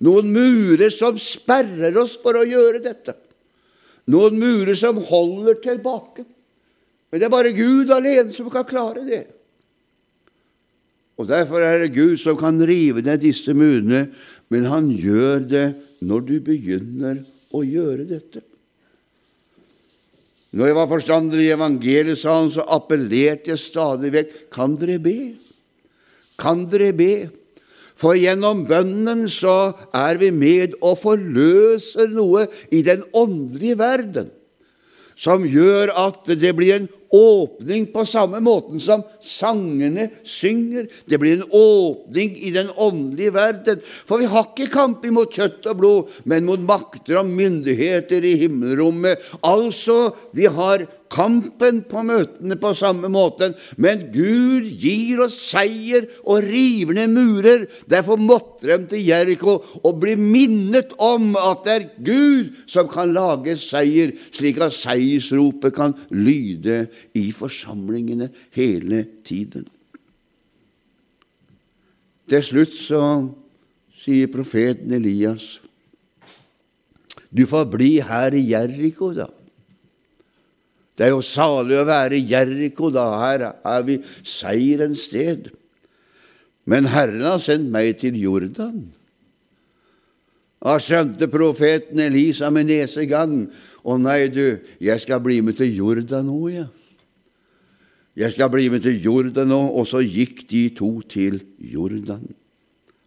Noen 0.00 0.30
murer 0.32 0.92
som 0.94 1.18
sperrer 1.20 1.96
oss 2.00 2.14
for 2.22 2.38
å 2.38 2.46
gjøre 2.46 2.80
dette. 2.84 3.16
Noen 4.10 4.38
murer 4.40 4.78
som 4.78 5.00
holder 5.10 5.58
tilbake. 5.62 6.24
Men 7.10 7.20
det 7.20 7.26
er 7.26 7.34
bare 7.34 7.52
Gud 7.56 7.90
alene 7.92 8.30
som 8.32 8.48
kan 8.52 8.66
klare 8.68 9.02
det. 9.06 9.24
Og 11.20 11.28
Derfor 11.28 11.60
er 11.60 11.82
det 11.82 11.92
Gud 11.92 12.16
som 12.22 12.38
kan 12.40 12.56
rive 12.64 13.02
ned 13.04 13.20
disse 13.20 13.52
murene, 13.52 14.06
men 14.48 14.70
han 14.70 14.88
gjør 14.88 15.42
det 15.50 15.66
når 16.00 16.22
du 16.30 16.36
begynner 16.46 17.20
å 17.52 17.60
gjøre 17.66 18.06
dette. 18.08 18.40
Når 20.50 20.66
jeg 20.66 20.76
var 20.80 20.88
forstander 20.90 21.42
i 21.42 21.52
evangeliet, 21.54 22.18
sa 22.18 22.40
han, 22.40 22.50
så 22.50 22.64
appellerte 22.66 23.52
jeg 23.52 23.62
stadig 23.62 24.10
vekk 24.16 24.32
Kan 24.54 24.74
dere 24.80 24.98
be? 25.02 25.18
Kan 26.40 26.64
dere 26.72 26.90
be? 26.96 27.28
For 28.00 28.16
gjennom 28.16 28.64
bønnen 28.68 29.26
så 29.28 29.74
er 29.94 30.18
vi 30.18 30.30
med 30.32 30.78
og 30.80 30.96
forløser 31.02 32.10
noe 32.14 32.46
i 32.72 32.80
den 32.86 33.04
åndelige 33.12 33.76
verden. 33.78 34.30
Som 35.20 35.44
gjør 35.44 35.92
at 36.00 36.32
det 36.40 36.54
blir 36.56 36.78
en 36.78 36.88
åpning 37.10 37.88
på 37.90 38.04
samme 38.06 38.38
måten 38.44 38.80
som 38.80 39.02
sangene 39.24 40.06
synger. 40.24 40.86
Det 41.10 41.18
blir 41.20 41.40
en 41.40 41.48
åpning 41.50 42.36
i 42.38 42.52
den 42.54 42.70
åndelige 42.70 43.34
verden. 43.34 43.82
For 43.82 44.22
vi 44.22 44.30
har 44.30 44.46
ikke 44.48 44.70
kamp 44.72 45.04
imot 45.06 45.34
kjøtt 45.34 45.66
og 45.72 45.80
blod, 45.82 46.14
men 46.24 46.46
mot 46.48 46.62
makter 46.62 47.20
og 47.20 47.28
myndigheter 47.28 48.24
i 48.24 48.36
himmelrommet. 48.44 49.20
Altså, 49.42 50.14
vi 50.36 50.46
har 50.46 50.86
kampen 51.10 51.82
på 51.90 52.02
møtene 52.06 52.56
på 52.60 52.70
samme 52.78 53.10
måte, 53.12 53.50
men 53.82 54.06
Gud 54.14 54.68
gir 54.80 55.22
oss 55.24 55.36
seier 55.50 56.06
og 56.22 56.44
river 56.46 56.96
ned 57.00 57.10
murer. 57.14 57.66
Derfor 57.90 58.20
måtte 58.20 58.70
de 58.70 58.78
til 58.92 59.08
Jeriko 59.08 59.56
og 59.82 59.98
bli 60.02 60.14
minnet 60.20 60.94
om 61.02 61.32
at 61.40 61.66
det 61.66 61.74
er 61.74 61.88
Gud 62.06 62.54
som 62.70 62.88
kan 62.90 63.14
lage 63.16 63.56
seier, 63.60 64.14
slik 64.30 64.62
at 64.62 64.76
seiersropet 64.76 65.74
kan 65.76 65.96
lyde 66.14 66.84
i 67.18 67.30
forsamlingene 67.34 68.30
hele 68.56 69.04
tiden. 69.26 69.66
Til 72.30 72.46
slutt 72.46 72.76
så 72.76 73.02
sier 74.00 74.30
profeten 74.30 74.94
Elias, 74.94 75.58
du 77.30 77.42
får 77.46 77.66
bli 77.70 77.92
her 78.02 78.34
i 78.34 78.46
Jeriko, 78.52 79.10
da. 79.14 79.26
Det 81.00 81.06
er 81.06 81.14
jo 81.14 81.22
salig 81.24 81.78
å 81.80 81.86
være 81.88 82.18
Jeriko, 82.20 82.90
da 82.92 83.06
her 83.22 83.46
er 83.48 83.84
vi 83.86 83.96
seierens 84.04 85.06
sted. 85.08 85.48
Men 86.68 86.90
Herren 86.92 87.24
har 87.24 87.40
sendt 87.40 87.72
meg 87.72 87.94
til 88.02 88.18
Jordan. 88.20 88.82
Da 90.60 90.74
skjønte 90.76 91.30
profeten 91.32 92.02
Elisa 92.04 92.50
med 92.52 92.68
nesegang. 92.68 93.46
Å 93.80 93.96
nei, 93.96 94.26
du, 94.28 94.60
jeg 94.76 95.00
skal 95.00 95.24
bli 95.24 95.38
med 95.40 95.56
til 95.56 95.72
Jordan 95.72 96.28
nå, 96.28 96.42
jeg. 96.52 96.68
Ja. 96.68 96.68
Jeg 98.20 98.34
skal 98.34 98.50
bli 98.52 98.66
med 98.68 98.82
til 98.84 98.98
Jordan 99.00 99.48
nå. 99.52 99.60
Og 99.80 99.86
så 99.88 100.02
gikk 100.04 100.44
de 100.50 100.66
to 100.76 100.90
til 101.08 101.40
Jordan. 101.72 102.26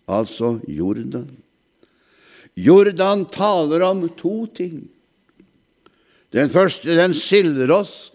Altså 0.09 0.57
Jordan. 0.67 1.27
Jordan 2.57 3.25
taler 3.29 3.85
om 3.85 4.07
to 4.17 4.45
ting. 4.55 4.87
Den 6.33 6.49
første 6.49 6.95
den 6.97 7.13
skiller 7.17 7.69
oss 7.75 8.09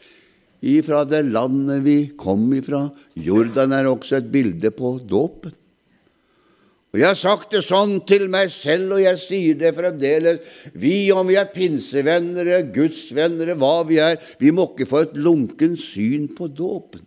ifra 0.65 1.05
det 1.07 1.23
landet 1.31 1.85
vi 1.85 1.99
kom 2.19 2.49
ifra. 2.57 2.89
Jordan 3.15 3.75
er 3.77 3.87
også 3.91 4.19
et 4.19 4.31
bilde 4.33 4.73
på 4.75 4.97
dåpen. 5.07 5.55
Og 6.89 6.99
Jeg 6.99 7.05
har 7.05 7.19
sagt 7.21 7.53
det 7.53 7.61
sånn 7.67 7.99
til 8.09 8.31
meg 8.33 8.49
selv, 8.49 8.95
og 8.97 9.03
jeg 9.03 9.21
sier 9.21 9.59
det 9.61 9.75
fremdeles. 9.77 10.41
Vi, 10.73 11.11
om 11.13 11.29
vi 11.29 11.37
er 11.37 11.51
pinsevennere, 11.53 12.63
gudsvennere, 12.73 13.59
hva 13.61 13.83
vi 13.87 14.01
er, 14.01 14.17
vi 14.41 14.51
må 14.57 14.71
ikke 14.71 14.89
få 14.89 15.05
et 15.05 15.19
lunkent 15.21 15.79
syn 15.83 16.31
på 16.33 16.49
dåpen. 16.49 17.05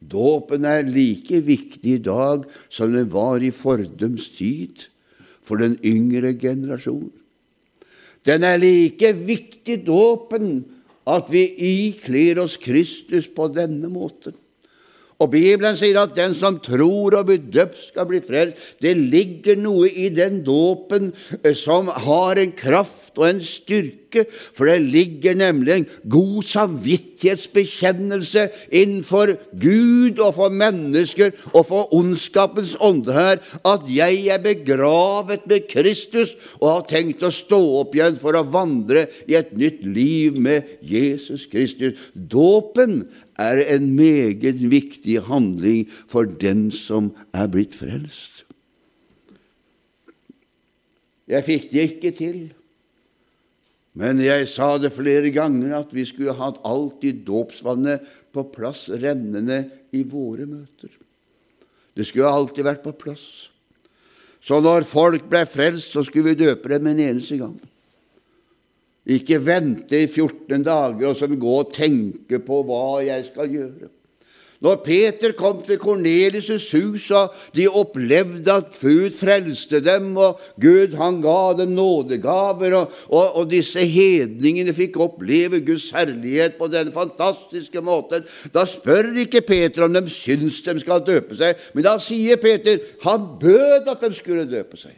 Dåpen 0.00 0.64
er 0.64 0.88
like 0.88 1.42
viktig 1.44 1.98
i 1.98 2.02
dag 2.02 2.48
som 2.72 2.90
den 2.96 3.12
var 3.12 3.44
i 3.44 3.52
fordums 3.52 4.30
tid 4.32 4.88
for 5.44 5.60
den 5.60 5.76
yngre 5.84 6.32
generasjon. 6.40 7.12
Den 8.26 8.44
er 8.44 8.60
like 8.60 9.12
viktig, 9.16 9.80
dåpen, 9.86 10.60
at 11.08 11.30
vi 11.32 11.46
ikler 11.88 12.42
oss 12.42 12.58
Kristus 12.60 13.28
på 13.32 13.48
denne 13.52 13.88
måten. 13.92 14.36
Og 15.20 15.28
Bibelen 15.34 15.76
sier 15.76 15.98
at 16.00 16.16
den 16.16 16.32
som 16.36 16.58
tror 16.64 17.18
og 17.18 17.26
blir 17.28 17.42
døpt, 17.52 17.78
skal 17.90 18.08
bli 18.08 18.22
frelst. 18.24 18.56
Det 18.80 18.94
ligger 18.96 19.58
noe 19.60 19.90
i 19.90 20.08
den 20.14 20.40
dåpen 20.46 21.12
eh, 21.42 21.54
som 21.56 21.90
har 21.92 22.40
en 22.40 22.54
kraft 22.56 23.18
og 23.20 23.28
en 23.28 23.42
styrke, 23.44 24.24
for 24.26 24.66
det 24.66 24.80
ligger 24.90 25.36
nemlig 25.38 25.74
en 25.74 25.86
god 26.10 26.42
samvittighetsbekjennelse 26.50 28.48
innenfor 28.74 29.36
Gud 29.60 30.18
og 30.18 30.34
for 30.38 30.50
mennesker 30.50 31.30
og 31.52 31.68
for 31.68 31.94
ondskapens 31.94 32.74
ånde 32.82 33.14
her, 33.14 33.38
at 33.60 33.86
jeg 33.92 34.26
er 34.32 34.42
begravet 34.42 35.46
med 35.50 35.68
Kristus 35.70 36.34
og 36.58 36.68
har 36.72 36.88
tenkt 36.90 37.22
å 37.26 37.30
stå 37.34 37.60
opp 37.82 37.94
igjen 37.94 38.18
for 38.18 38.34
å 38.34 38.46
vandre 38.50 39.06
i 39.28 39.36
et 39.38 39.52
nytt 39.54 39.84
liv 39.86 40.40
med 40.40 40.80
Jesus 40.82 41.46
Kristus. 41.50 41.94
Dåpen 42.14 43.04
er 43.40 43.62
en 43.76 43.90
meget 43.96 44.60
viktig 44.70 45.16
handling 45.26 45.86
for 45.88 46.28
den 46.28 46.68
som 46.74 47.10
er 47.32 47.48
blitt 47.52 47.76
frelst. 47.76 48.44
Jeg 51.30 51.46
fikk 51.46 51.68
det 51.70 51.84
ikke 51.86 52.10
til, 52.16 52.40
men 54.00 54.20
jeg 54.22 54.46
sa 54.50 54.76
det 54.78 54.92
flere 54.94 55.32
ganger 55.34 55.74
at 55.80 55.92
vi 55.94 56.04
skulle 56.06 56.34
hatt 56.38 56.60
alltid 56.66 57.24
dåpsvannet 57.26 58.06
på 58.34 58.44
plass 58.54 58.86
rennende 58.90 59.64
i 59.94 60.02
våre 60.06 60.46
møter. 60.46 60.90
Det 61.94 62.06
skulle 62.06 62.30
alltid 62.30 62.66
vært 62.66 62.84
på 62.84 62.94
plass. 62.98 63.50
Så 64.40 64.60
når 64.64 64.86
folk 64.88 65.26
ble 65.28 65.42
frelst, 65.48 65.92
så 65.92 66.04
skulle 66.06 66.32
vi 66.32 66.46
døpe 66.46 66.70
dem 66.72 66.86
en 66.88 67.02
eneste 67.10 67.36
gang. 67.40 67.58
Ikke 69.06 69.40
vente 69.40 70.02
i 70.04 70.10
14 70.10 70.60
dager 70.66 71.08
og 71.08 71.16
så 71.16 71.30
gå 71.30 71.56
og 71.62 71.72
tenke 71.72 72.42
på 72.44 72.60
hva 72.68 73.00
jeg 73.06 73.24
skal 73.30 73.48
gjøre. 73.48 73.88
Når 74.60 74.82
Peter 74.84 75.32
kom 75.32 75.62
til 75.64 75.78
Kornelius' 75.80 76.68
hus, 76.76 77.06
og 77.16 77.32
de 77.56 77.64
opplevde 77.64 78.52
at 78.52 78.74
Gud 78.76 79.14
frelste 79.16 79.80
dem, 79.80 80.10
og 80.20 80.40
Gud 80.60 80.96
han 81.00 81.22
ga 81.24 81.54
dem 81.62 81.72
nådegaver, 81.78 82.76
og, 82.76 82.98
og, 83.08 83.36
og 83.40 83.46
disse 83.50 83.80
hedningene 83.88 84.74
fikk 84.76 84.98
oppleve 85.00 85.62
Guds 85.64 85.88
herlighet 85.96 86.58
på 86.58 86.68
denne 86.68 86.92
fantastiske 86.92 87.80
måten, 87.80 88.28
da 88.52 88.66
spør 88.68 89.14
ikke 89.24 89.40
Peter 89.48 89.86
om 89.86 89.96
de 89.96 90.04
syns 90.12 90.60
de 90.66 90.76
skal 90.84 91.06
døpe 91.08 91.40
seg, 91.40 91.56
men 91.72 91.88
da 91.88 91.96
sier 91.96 92.36
Peter 92.36 92.84
han 93.06 93.24
bød 93.40 93.88
at 93.88 94.04
de 94.04 94.12
skulle 94.16 94.44
døpe 94.44 94.76
seg. 94.76 94.92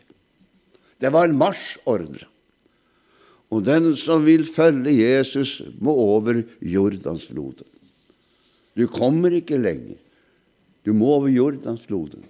Det 0.98 1.14
var 1.14 1.30
en 1.30 1.38
marsjordre. 1.38 2.31
Og 3.52 3.64
den 3.66 3.90
som 4.00 4.24
vil 4.24 4.46
følge 4.48 4.94
Jesus, 4.96 5.60
må 5.76 5.92
over 5.92 6.40
Jordansfloden. 6.64 7.68
Du 8.72 8.86
kommer 8.88 9.34
ikke 9.36 9.60
lenger. 9.60 9.98
Du 10.82 10.94
må 10.96 11.10
over 11.18 11.28
Jordansfloden. 11.28 12.24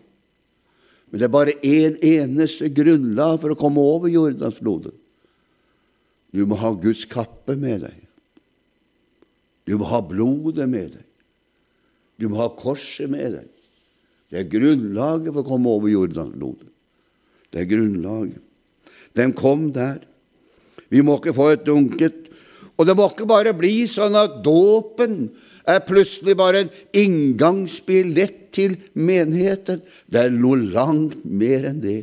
Men 1.12 1.20
det 1.20 1.28
er 1.28 1.32
bare 1.32 1.54
én 1.62 1.92
en 1.92 1.98
eneste 2.02 2.70
grunnlag 2.72 3.38
for 3.40 3.52
å 3.52 3.58
komme 3.58 3.80
over 3.85 4.11
Jordansfloden. 4.11 4.94
Du 6.32 6.42
må 6.48 6.56
ha 6.58 6.72
Guds 6.72 7.04
kappe 7.06 7.54
med 7.61 7.85
deg. 7.85 7.96
Du 9.68 9.76
må 9.78 9.87
ha 9.92 10.00
blodet 10.02 10.66
med 10.68 10.96
deg. 10.96 11.08
Du 12.18 12.30
må 12.32 12.40
ha 12.40 12.48
korset 12.56 13.11
med 13.12 13.37
deg. 13.37 13.50
Det 14.32 14.40
er 14.40 14.50
grunnlaget 14.50 15.30
for 15.30 15.44
å 15.44 15.50
komme 15.52 15.70
over 15.70 15.92
Jordansfloden. 15.92 16.70
Det 17.52 17.61
er 17.61 17.68
grunnlaget. 17.68 18.40
Den 19.12 19.37
kom 19.37 19.68
der. 19.76 20.00
Vi 20.92 21.00
må 21.05 21.16
ikke 21.18 21.35
få 21.37 21.52
et 21.55 21.64
dunket. 21.66 22.18
Og 22.76 22.88
det 22.88 22.96
må 22.98 23.09
ikke 23.11 23.28
bare 23.28 23.55
bli 23.57 23.85
sånn 23.90 24.16
at 24.18 24.40
dåpen 24.44 25.26
er 25.68 25.85
plutselig 25.87 26.35
bare 26.38 26.64
en 26.64 26.72
inngangsbillett 27.02 28.40
til 28.52 28.76
menigheten. 28.92 29.81
Det 30.11 30.26
er 30.26 30.35
noe 30.35 30.59
langt 30.61 31.22
mer 31.24 31.68
enn 31.70 31.81
det. 31.85 32.02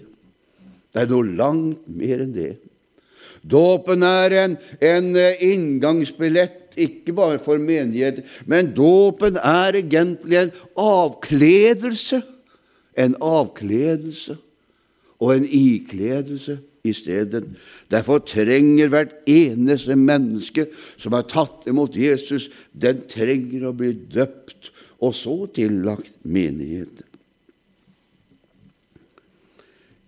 Det 0.89 1.03
er 1.03 1.11
noe 1.11 1.35
langt 1.37 1.85
mer 1.85 2.23
enn 2.25 2.33
det. 2.33 2.53
Dåpen 3.45 4.03
er 4.03 4.35
en, 4.43 4.55
en 4.83 5.11
inngangsbillett 5.15 6.77
ikke 6.79 7.13
bare 7.15 7.39
for 7.43 7.59
menigheten, 7.59 8.23
men 8.47 8.71
dåpen 8.75 9.39
er 9.41 9.79
egentlig 9.79 10.37
en 10.39 10.51
avkledelse. 10.79 12.21
En 12.99 13.15
avkledelse 13.23 14.35
og 15.19 15.33
en 15.35 15.45
ikledelse 15.45 16.57
i 16.83 16.93
stedet. 16.95 17.45
Derfor 17.91 18.21
trenger 18.23 18.91
hvert 18.91 19.13
eneste 19.29 19.97
menneske 19.99 20.67
som 20.95 21.15
er 21.17 21.27
tatt 21.29 21.67
imot 21.69 21.97
Jesus, 21.99 22.49
den 22.71 23.03
trenger 23.11 23.69
å 23.69 23.75
bli 23.75 23.93
døpt 23.93 24.71
og 24.99 25.15
så 25.15 25.35
tillagt 25.55 26.11
menigheten. 26.23 27.05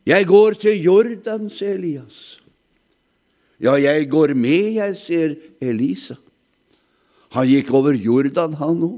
Jeg 0.08 0.26
går 0.28 0.58
til 0.58 0.82
Jordan, 0.82 1.50
sier 1.54 1.78
Elias. 1.78 2.42
Ja, 3.62 3.76
jeg 3.78 4.08
går 4.10 4.34
med, 4.34 4.74
jeg, 4.80 4.98
sier 4.98 5.36
Elisa. 5.62 6.18
Han 7.38 7.48
gikk 7.48 7.70
over 7.78 7.96
Jordan, 7.96 8.58
han 8.60 8.82
òg. 8.88 8.98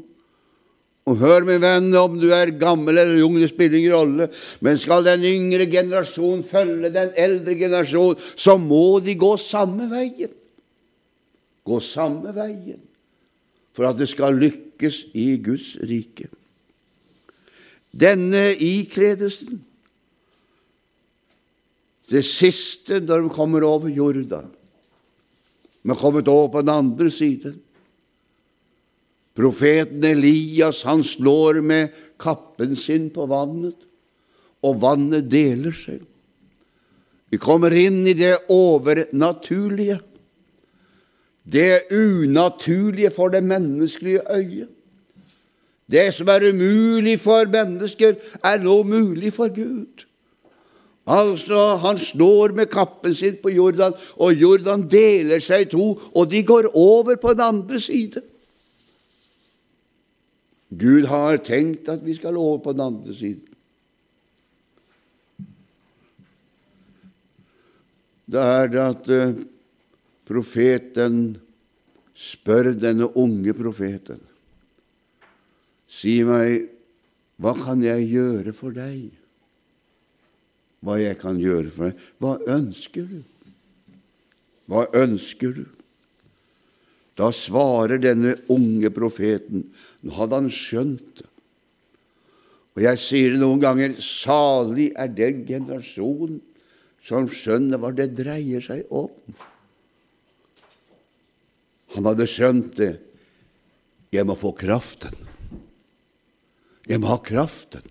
Og 1.04 1.18
hør, 1.20 1.44
min 1.44 1.60
venn, 1.60 1.89
om 2.00 2.16
du 2.16 2.30
er 2.32 2.54
gammel 2.56 2.96
eller 3.02 3.26
ung, 3.26 3.36
det 3.42 3.50
spiller 3.52 3.82
ingen 3.82 3.96
rolle, 3.96 4.30
men 4.63 4.80
skal 4.80 5.04
den 5.04 5.26
yngre 5.28 5.68
generasjon 5.68 6.46
følge 6.48 6.94
den 6.96 7.12
eldre 7.20 7.58
generasjon, 7.60 8.16
så 8.20 8.56
må 8.62 9.02
de 9.04 9.18
gå 9.20 9.34
samme 9.42 9.89
veien. 9.92 10.32
Gå 11.68 11.80
samme 11.84 12.32
veien 12.36 12.80
for 13.74 13.89
at 13.89 14.00
det 14.00 14.08
skal 14.12 14.38
lykkes 14.39 15.00
i 15.18 15.34
Guds 15.44 15.74
rike. 15.84 16.30
Denne 17.94 18.52
ikledelsen, 18.56 19.60
det 22.13 22.24
siste 22.28 23.00
når 23.02 23.26
de 23.26 23.34
kommer 23.34 23.66
over 23.66 23.92
Jordan, 23.92 24.48
men 25.84 26.00
kommet 26.00 26.30
over 26.32 26.52
på 26.54 26.63
den 26.63 26.74
andre 26.74 27.12
siden. 27.12 27.60
Profeten 29.34 30.04
Elias 30.06 30.84
han 30.86 31.04
slår 31.04 31.62
med 31.65 31.93
kappen 32.22 32.76
sin 32.78 33.10
på 33.13 33.26
vannet, 33.30 33.78
og 34.63 34.82
vannet 34.82 35.26
deler 35.32 35.74
seg. 35.74 36.04
Vi 37.34 37.39
kommer 37.41 37.74
inn 37.74 38.04
i 38.06 38.13
det 38.13 38.36
overnaturlige, 38.54 39.98
det 41.43 41.89
unaturlige 41.91 43.10
for 43.12 43.34
det 43.34 43.41
menneskelige 43.43 44.22
øyet. 44.30 44.69
Det 45.89 46.06
som 46.15 46.30
er 46.32 46.46
umulig 46.54 47.17
for 47.19 47.50
mennesker, 47.50 48.15
er 48.46 48.62
nå 48.63 48.76
mulig 48.88 49.34
for 49.34 49.52
Gud. 49.52 50.06
Altså, 51.04 51.76
han 51.84 51.98
slår 52.00 52.54
med 52.56 52.69
kappen 52.72 53.15
sin 53.15 53.36
på 53.41 53.52
Jordan, 53.52 53.98
og 54.15 54.34
Jordan 54.34 54.86
deler 54.88 55.41
seg 55.43 55.65
i 55.65 55.72
to, 55.74 55.89
og 56.15 56.30
de 56.32 56.43
går 56.48 56.69
over 56.80 57.17
på 57.19 57.34
den 57.34 57.43
andre 57.43 57.82
side. 57.82 58.22
Gud 60.80 61.08
har 61.10 61.42
tenkt 61.44 61.90
at 61.92 62.04
vi 62.06 62.16
skal 62.18 62.38
over 62.40 62.62
på 62.64 62.74
den 62.74 62.86
andre 62.86 63.16
siden. 63.16 63.50
Da 68.34 68.44
er 68.64 68.70
det 68.72 68.82
at 68.82 69.10
uh, 69.12 69.42
profeten 70.26 71.18
spør 72.18 72.72
denne 72.78 73.10
unge 73.20 73.54
profeten 73.58 74.22
Si 75.94 76.16
meg, 76.26 76.64
hva 77.38 77.52
kan 77.54 77.84
jeg 77.86 78.08
gjøre 78.10 78.54
for 78.58 78.74
deg? 78.74 79.12
Hva 80.82 80.96
jeg 80.98 81.20
kan 81.22 81.38
gjøre 81.38 81.70
for 81.70 81.92
deg? 81.92 82.08
Hva 82.18 82.32
ønsker 82.56 83.06
du? 83.12 83.20
Hva 84.72 84.88
ønsker 84.98 85.54
du? 85.60 85.68
Da 87.19 87.30
svarer 87.36 88.02
denne 88.02 88.34
unge 88.52 88.89
profeten 88.93 89.67
Nå 90.02 90.15
hadde 90.17 90.39
han 90.41 90.49
skjønt 90.54 91.21
det. 91.21 91.30
Og 92.73 92.82
jeg 92.82 92.97
sier 92.97 93.34
det 93.36 93.41
noen 93.43 93.62
ganger 93.62 93.93
salig 94.02 94.89
er 94.97 95.12
den 95.13 95.43
generasjonen 95.45 96.39
som 97.06 97.28
skjønner 97.30 97.78
hva 97.78 97.91
det 97.93 98.10
dreier 98.17 98.63
seg 98.65 98.89
om. 98.89 99.12
Han 101.93 102.10
hadde 102.10 102.26
skjønt 102.30 102.73
det. 102.80 102.95
Jeg 104.13 104.26
må 104.26 104.34
få 104.39 104.56
kraften. 104.58 105.13
Jeg 106.89 107.02
må 107.02 107.12
ha 107.13 107.19
kraften. 107.21 107.86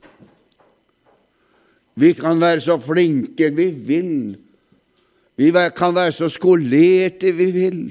Vi 1.95 2.13
kan 2.17 2.41
være 2.41 2.65
så 2.65 2.79
flinke 2.81 3.53
vi 3.55 3.69
vil. 3.71 4.15
Vi 5.39 5.53
kan 5.77 5.95
være 5.95 6.15
så 6.17 6.29
skolerte 6.33 7.33
vi 7.37 7.51
vil. 7.55 7.83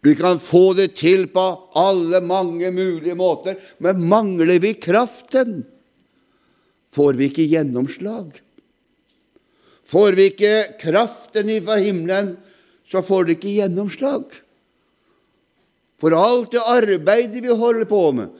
Vi 0.00 0.14
kan 0.16 0.40
få 0.40 0.72
det 0.76 0.94
til 0.96 1.26
på 1.32 1.44
alle 1.76 2.22
mange 2.24 2.70
mulige 2.72 3.16
måter, 3.18 3.58
men 3.78 4.06
mangler 4.08 4.60
vi 4.62 4.72
kraften, 4.80 5.60
får 6.94 7.18
vi 7.18 7.28
ikke 7.28 7.48
gjennomslag. 7.50 8.32
Får 9.90 10.16
vi 10.16 10.30
ikke 10.30 10.54
kraften 10.80 11.50
ifra 11.52 11.76
himmelen, 11.82 12.36
så 12.88 13.02
får 13.04 13.26
det 13.26 13.36
ikke 13.38 13.56
gjennomslag. 13.58 14.24
For 16.00 16.16
alt 16.16 16.54
det 16.54 16.62
arbeidet 16.64 17.42
vi 17.44 17.52
holder 17.52 17.88
på 17.90 18.04
med, 18.16 18.30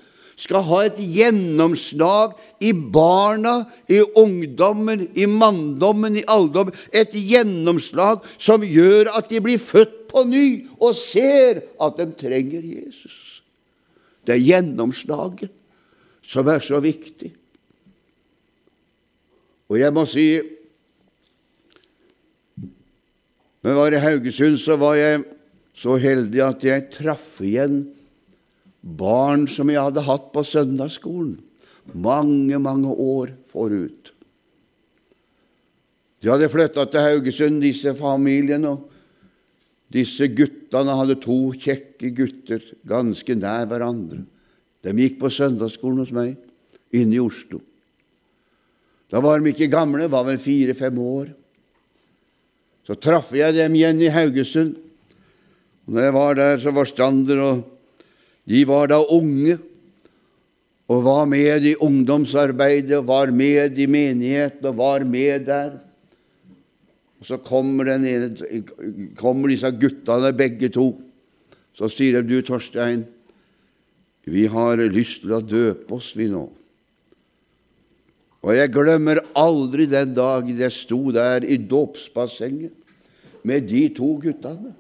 skal 0.41 0.65
ha 0.65 0.81
et 0.87 0.99
gjennomslag 1.01 2.37
i 2.65 2.73
barna, 2.73 3.61
i 3.93 4.01
ungdommen, 4.17 5.05
i 5.13 5.27
manndommen, 5.29 6.17
i 6.17 6.25
alderdommen. 6.25 6.77
Et 6.93 7.13
gjennomslag 7.13 8.25
som 8.41 8.65
gjør 8.65 9.13
at 9.19 9.29
de 9.33 9.43
blir 9.45 9.61
født 9.61 10.07
på 10.11 10.25
ny 10.27 10.47
og 10.81 10.95
ser 10.97 11.61
at 11.81 12.01
de 12.01 12.09
trenger 12.19 12.65
Jesus. 12.65 13.43
Det 14.25 14.39
er 14.39 14.47
gjennomslaget 14.47 15.53
som 16.31 16.49
er 16.49 16.65
så 16.65 16.81
viktig. 16.83 17.35
Og 19.71 19.79
jeg 19.81 19.95
må 19.95 20.07
si 20.09 20.31
Når 23.61 23.69
jeg 23.69 23.77
var 23.77 23.93
i 23.93 23.99
Haugesund, 24.01 24.55
så 24.57 24.73
var 24.81 24.95
jeg 24.97 25.19
så 25.77 25.99
heldig 26.01 26.41
at 26.41 26.63
jeg 26.65 26.87
traff 26.95 27.43
igjen 27.45 27.83
barn 28.81 29.47
som 29.51 29.71
jeg 29.71 29.83
hadde 29.83 30.05
hatt 30.07 30.31
på 30.35 30.45
søndagsskolen 30.47 31.39
mange, 31.95 32.59
mange 32.59 32.89
år 32.91 33.33
forut. 33.51 34.13
De 36.21 36.29
hadde 36.29 36.51
flytta 36.53 36.85
til 36.87 37.07
Haugesund, 37.07 37.63
disse 37.65 37.95
familiene, 37.97 38.75
og 38.75 38.91
disse 39.91 40.29
guttene 40.37 40.95
hadde 40.99 41.19
to 41.23 41.39
kjekke 41.57 42.13
gutter 42.15 42.67
ganske 42.87 43.35
nær 43.39 43.67
hverandre. 43.71 44.23
De 44.85 44.95
gikk 44.97 45.19
på 45.21 45.33
søndagsskolen 45.33 46.05
hos 46.05 46.13
meg 46.15 46.37
inne 46.97 47.17
i 47.17 47.23
Oslo. 47.23 47.61
Da 49.11 49.19
var 49.25 49.41
de 49.41 49.51
ikke 49.51 49.71
gamle, 49.73 50.07
var 50.13 50.29
vel 50.29 50.39
fire-fem 50.39 50.99
år. 51.03 51.33
Så 52.87 52.95
traff 53.01 53.33
jeg 53.35 53.57
dem 53.57 53.75
igjen 53.75 54.01
i 54.03 54.13
Haugesund. 54.13 54.77
Og 55.87 55.97
når 55.97 56.07
jeg 56.07 56.15
var 56.15 56.39
der, 56.39 56.61
så 56.63 56.73
var 56.75 56.89
Stander 56.89 57.43
og 57.43 57.65
De 58.49 58.63
var 58.69 58.91
da 58.91 59.01
unge 59.03 59.59
og 60.91 61.05
var 61.07 61.29
med 61.31 61.67
i 61.71 61.77
ungdomsarbeidet, 61.79 62.97
og 62.99 63.07
var 63.07 63.31
med 63.31 63.79
i 63.79 63.87
menigheten 63.87 64.67
og 64.73 64.79
var 64.81 65.05
med 65.07 65.47
der. 65.47 65.77
Og 67.21 67.27
Så 67.27 67.37
kommer, 67.37 67.93
ene, 67.95 68.35
kommer 69.17 69.49
disse 69.53 69.71
guttene, 69.71 70.33
begge 70.33 70.69
to. 70.69 70.95
Så 71.75 71.89
sier 71.89 72.21
de, 72.21 72.29
'Du, 72.29 72.43
Torstein, 72.43 73.05
vi 74.25 74.47
har 74.47 74.77
lyst 74.77 75.23
til 75.23 75.33
å 75.33 75.41
døpe 75.41 75.95
oss, 75.95 76.17
vi 76.17 76.27
nå.' 76.29 76.51
Og 78.41 78.57
jeg 78.57 78.73
glemmer 78.73 79.21
aldri 79.37 79.85
den 79.87 80.15
dagen 80.17 80.59
jeg 80.59 80.73
sto 80.73 81.11
der 81.13 81.45
i 81.45 81.57
dåpsbassenget 81.57 82.73
med 83.45 83.69
de 83.69 83.89
to 83.95 84.15
guttene. 84.21 84.73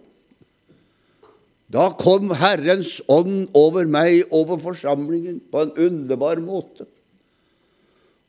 Da 1.70 1.90
kom 1.94 2.32
Herrens 2.34 2.96
ånd 3.06 3.52
over 3.54 3.86
meg, 3.86 4.24
over 4.34 4.58
forsamlingen, 4.58 5.38
på 5.52 5.62
en 5.62 5.76
underbar 5.78 6.40
måte. 6.42 6.88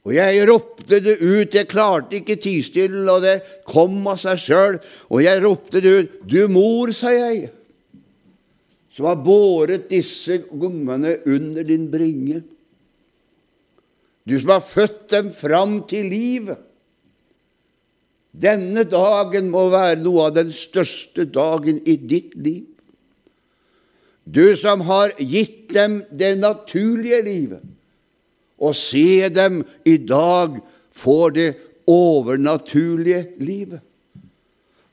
Og 0.06 0.13
jeg 0.15 0.45
ropte 0.49 0.97
det 1.01 1.19
ut, 1.21 1.54
jeg 1.54 1.69
klarte 1.69 2.17
ikke 2.17 2.38
tie 2.41 2.62
stille, 2.65 3.06
og 3.06 3.21
det 3.25 3.41
kom 3.69 3.99
av 4.10 4.17
seg 4.21 4.39
sjøl. 4.41 4.77
Og 5.13 5.21
jeg 5.21 5.41
ropte 5.43 5.82
det 5.82 5.91
ut. 5.93 6.15
Du 6.25 6.39
mor, 6.54 6.93
sa 6.93 7.13
jeg, 7.13 7.49
som 8.91 9.08
har 9.10 9.21
båret 9.21 9.89
disse 9.89 10.41
ungene 10.51 11.19
under 11.30 11.65
din 11.65 11.86
bringe. 11.93 12.41
Du 14.25 14.36
som 14.38 14.56
har 14.56 14.65
født 14.65 15.08
dem 15.13 15.32
fram 15.34 15.80
til 15.89 16.10
livet. 16.13 16.60
Denne 18.32 18.86
dagen 18.88 19.49
må 19.51 19.65
være 19.73 19.99
noe 20.01 20.30
av 20.30 20.36
den 20.38 20.51
største 20.56 21.25
dagen 21.30 21.82
i 21.86 21.97
ditt 21.99 22.38
liv. 22.39 22.70
Du 24.32 24.56
som 24.58 24.82
har 24.88 25.12
gitt 25.20 25.74
dem 25.76 26.02
det 26.12 26.38
naturlige 26.39 27.22
livet 27.26 27.67
og 28.62 28.76
se 28.78 29.28
dem 29.34 29.63
i 29.89 29.98
dag 29.98 30.60
får 30.96 31.32
det 31.36 31.50
overnaturlige 31.89 33.24
livet. 33.41 33.82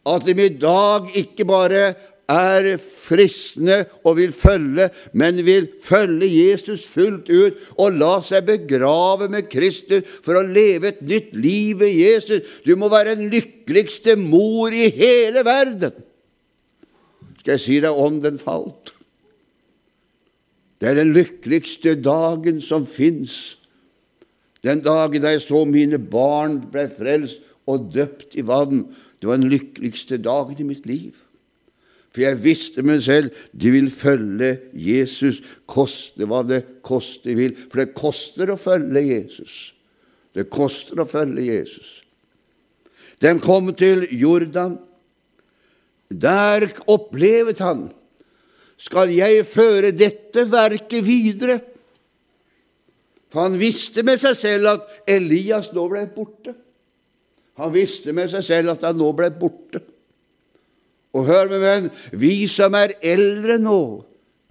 At 0.09 0.25
de 0.25 0.35
i 0.41 0.55
dag 0.57 1.11
ikke 1.21 1.45
bare 1.47 1.93
er 2.29 2.67
fristende 2.81 3.83
og 4.05 4.19
vil 4.19 4.33
følge, 4.37 4.89
men 5.13 5.41
vil 5.45 5.69
følge 5.85 6.29
Jesus 6.29 6.85
fullt 6.89 7.29
ut 7.29 7.63
og 7.77 7.97
la 8.01 8.19
seg 8.25 8.49
begrave 8.49 9.31
med 9.33 9.49
Kristus 9.53 10.05
for 10.25 10.41
å 10.41 10.45
leve 10.45 10.93
et 10.93 11.01
nytt 11.05 11.33
liv 11.37 11.81
ved 11.85 11.95
Jesus. 11.95 12.61
Du 12.65 12.75
må 12.77 12.91
være 12.93 13.17
den 13.17 13.33
lykkeligste 13.33 14.17
mor 14.21 14.73
i 14.73 14.91
hele 14.93 15.45
verden. 15.45 16.05
Skal 17.41 17.57
jeg 17.57 17.65
si 17.65 17.81
deg 17.85 18.05
ånden 18.07 18.41
falt? 18.41 18.98
Det 20.79 20.91
er 20.91 21.01
den 21.01 21.15
lykkeligste 21.15 21.97
dagen 21.99 22.61
som 22.63 22.87
fins 22.87 23.59
den 24.65 24.83
dagen 24.83 25.23
da 25.23 25.33
jeg 25.35 25.45
så 25.47 25.63
mine 25.69 26.01
barn 26.03 26.59
ble 26.73 26.89
frelst 26.91 27.45
og 27.69 27.91
døpt 27.95 28.37
i 28.39 28.45
vann, 28.47 28.87
det 29.21 29.29
var 29.29 29.39
den 29.39 29.51
lykkeligste 29.53 30.19
dagen 30.23 30.59
i 30.59 30.67
mitt 30.67 30.87
liv. 30.89 31.17
For 32.09 32.25
jeg 32.25 32.41
visste 32.43 32.83
meg 32.87 33.03
selv 33.05 33.35
de 33.53 33.71
vil 33.75 33.91
følge 33.93 34.55
Jesus, 34.73 35.43
koste 35.69 36.27
hva 36.27 36.41
det 36.47 36.63
koste 36.87 37.37
vil. 37.37 37.55
For 37.69 37.83
det 37.83 37.95
koster 37.99 38.51
å 38.51 38.59
følge 38.59 39.05
Jesus. 39.05 39.57
Det 40.35 40.49
koster 40.51 41.03
å 41.03 41.09
følge 41.09 41.45
Jesus. 41.45 41.99
De 43.23 43.35
kom 43.43 43.71
til 43.77 44.07
Jordan. 44.15 44.79
Der 46.09 46.65
opplevet 46.89 47.61
han 47.61 47.89
skal 48.79 49.11
jeg 49.13 49.43
føre 49.49 49.91
dette 49.97 50.47
verket 50.51 51.05
videre. 51.05 51.59
For 53.29 53.45
han 53.45 53.59
visste 53.61 54.05
med 54.07 54.21
seg 54.23 54.37
selv 54.39 54.73
at 54.77 54.99
Elias 55.11 55.73
nå 55.77 55.85
ble 55.91 56.07
borte. 56.15 56.55
Han 57.59 57.75
visste 57.75 58.15
med 58.17 58.31
seg 58.33 58.47
selv 58.47 58.77
at 58.77 58.87
han 58.87 58.99
nå 58.99 59.11
ble 59.19 59.29
borte. 59.37 59.83
Og 61.17 61.27
hør, 61.27 61.49
min 61.51 61.65
venn, 61.65 61.89
vi 62.21 62.47
som 62.51 62.77
er 62.79 62.95
eldre 63.03 63.59
nå, 63.61 63.81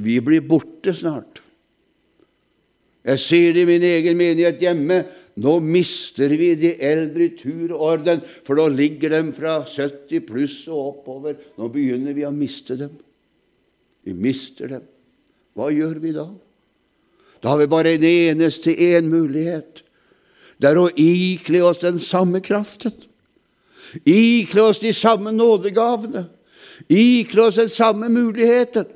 vi 0.03 0.17
blir 0.21 0.43
borte 0.45 0.93
snart. 0.93 1.41
Jeg 3.07 3.23
sier 3.23 3.53
det 3.55 3.63
i 3.63 3.69
min 3.69 3.86
egen 3.88 4.17
menighet 4.19 4.61
hjemme. 4.61 4.99
Nå 5.39 5.53
mister 5.63 6.34
vi 6.36 6.51
de 6.59 6.73
eldre 6.84 7.30
i 7.30 7.36
tur 7.38 7.71
og 7.71 7.84
orden, 7.93 8.19
for 8.43 8.59
nå 8.59 8.67
ligger 8.73 9.13
de 9.13 9.21
fra 9.38 9.61
70 9.63 10.25
pluss 10.28 10.57
og 10.67 10.82
oppover. 10.82 11.38
Nå 11.55 11.69
begynner 11.71 12.17
vi 12.17 12.25
å 12.28 12.34
miste 12.36 12.75
dem. 12.82 12.91
Vi 14.08 14.14
mister 14.16 14.70
dem. 14.72 14.86
Hva 15.58 15.68
gjør 15.74 15.97
vi 15.99 16.14
da? 16.16 16.30
Da 17.43 17.51
har 17.51 17.60
vi 17.60 17.68
bare 17.68 17.97
en 17.97 18.05
eneste 18.08 18.72
én 18.72 19.10
mulighet. 19.12 19.82
Det 20.58 20.70
er 20.70 20.80
å 20.80 20.88
ikle 20.95 21.60
oss 21.68 21.82
den 21.84 21.99
samme 21.99 22.39
kraften. 22.45 22.95
Ikle 24.08 24.70
oss 24.70 24.80
de 24.80 24.93
samme 24.95 25.34
nådegavene. 25.36 26.24
Ikle 26.88 27.49
oss 27.49 27.60
den 27.60 27.74
samme 27.74 28.08
muligheten. 28.14 28.88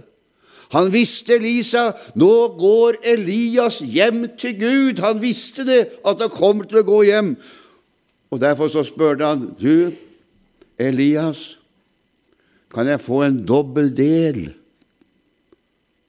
Han 0.72 0.88
visste, 0.94 1.36
Elisa, 1.36 1.90
nå 2.16 2.32
går 2.56 3.02
Elias 3.12 3.82
hjem 3.84 4.24
til 4.40 4.56
Gud. 4.62 5.04
Han 5.04 5.20
visste 5.20 5.68
det, 5.68 5.82
at 6.08 6.24
han 6.24 6.32
kommer 6.32 6.70
til 6.70 6.80
å 6.80 6.88
gå 6.88 7.02
hjem. 7.10 7.34
Og 8.32 8.40
Derfor 8.40 8.72
så 8.72 8.86
spurte 8.88 9.28
han, 9.28 9.50
du, 9.60 9.92
Elias, 10.80 11.60
kan 12.72 12.88
jeg 12.88 13.04
få 13.04 13.26
en 13.28 13.42
dobbel 13.44 13.92
del 13.92 14.46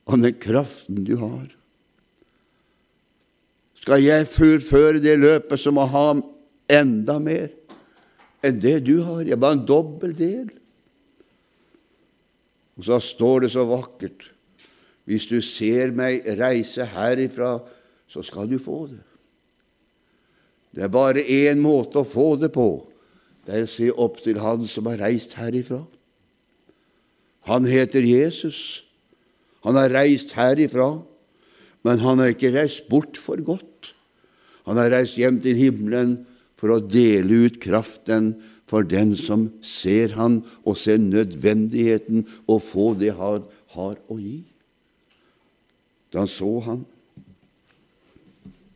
av 0.07 0.23
den 0.23 0.39
kraften 0.41 1.05
du 1.07 1.17
har? 1.21 1.47
Skal 3.83 4.03
jeg 4.05 4.31
fullføre 4.31 5.03
det 5.03 5.17
løpet, 5.19 5.59
så 5.59 5.73
må 5.75 5.87
jeg 5.87 5.95
ha 5.97 6.07
enda 6.83 7.19
mer 7.23 7.51
enn 8.43 8.61
det 8.63 8.79
du 8.87 9.01
har. 9.03 9.25
Jeg 9.27 9.41
bare 9.43 9.59
en 9.59 9.67
dobbel 9.67 10.15
del. 10.17 10.51
Og 12.79 12.87
så 12.87 12.99
står 13.03 13.45
det 13.45 13.53
så 13.53 13.67
vakkert 13.69 14.31
Hvis 15.05 15.27
du 15.27 15.41
ser 15.43 15.91
meg 15.91 16.23
reise 16.39 16.87
herifra, 16.87 17.57
så 18.07 18.23
skal 18.23 18.47
du 18.47 18.61
få 18.63 18.85
det. 18.87 19.01
Det 20.71 20.85
er 20.87 20.93
bare 20.93 21.25
én 21.27 21.59
måte 21.61 22.01
å 22.01 22.07
få 22.07 22.37
det 22.39 22.53
på. 22.55 22.87
Det 23.43 23.57
er 23.57 23.67
å 23.67 23.71
se 23.71 23.91
opp 23.91 24.21
til 24.23 24.39
Han 24.39 24.63
som 24.71 24.87
har 24.87 25.03
reist 25.03 25.35
herifra. 25.35 25.83
Han 27.51 27.67
heter 27.67 28.07
Jesus. 28.07 28.85
Han 29.67 29.79
har 29.79 29.93
reist 29.95 30.35
herifra, 30.37 30.97
men 31.87 32.03
han 32.03 32.23
har 32.23 32.33
ikke 32.35 32.53
reist 32.55 32.89
bort 32.91 33.19
for 33.21 33.41
godt. 33.43 33.93
Han 34.67 34.79
har 34.79 34.93
reist 34.95 35.19
hjem 35.19 35.41
til 35.43 35.59
himmelen 35.59 36.21
for 36.59 36.77
å 36.77 36.83
dele 36.83 37.49
ut 37.49 37.59
kraften 37.63 38.35
for 38.71 38.87
den 38.87 39.17
som 39.19 39.49
ser 39.67 40.15
han 40.17 40.41
og 40.63 40.79
ser 40.81 41.03
nødvendigheten 41.03 42.25
å 42.47 42.57
få 42.63 42.93
det 42.99 43.13
han 43.19 43.45
har 43.75 43.99
å 44.09 44.19
gi. 44.21 44.41
Da 46.13 46.25
så 46.31 46.53
han. 46.65 46.85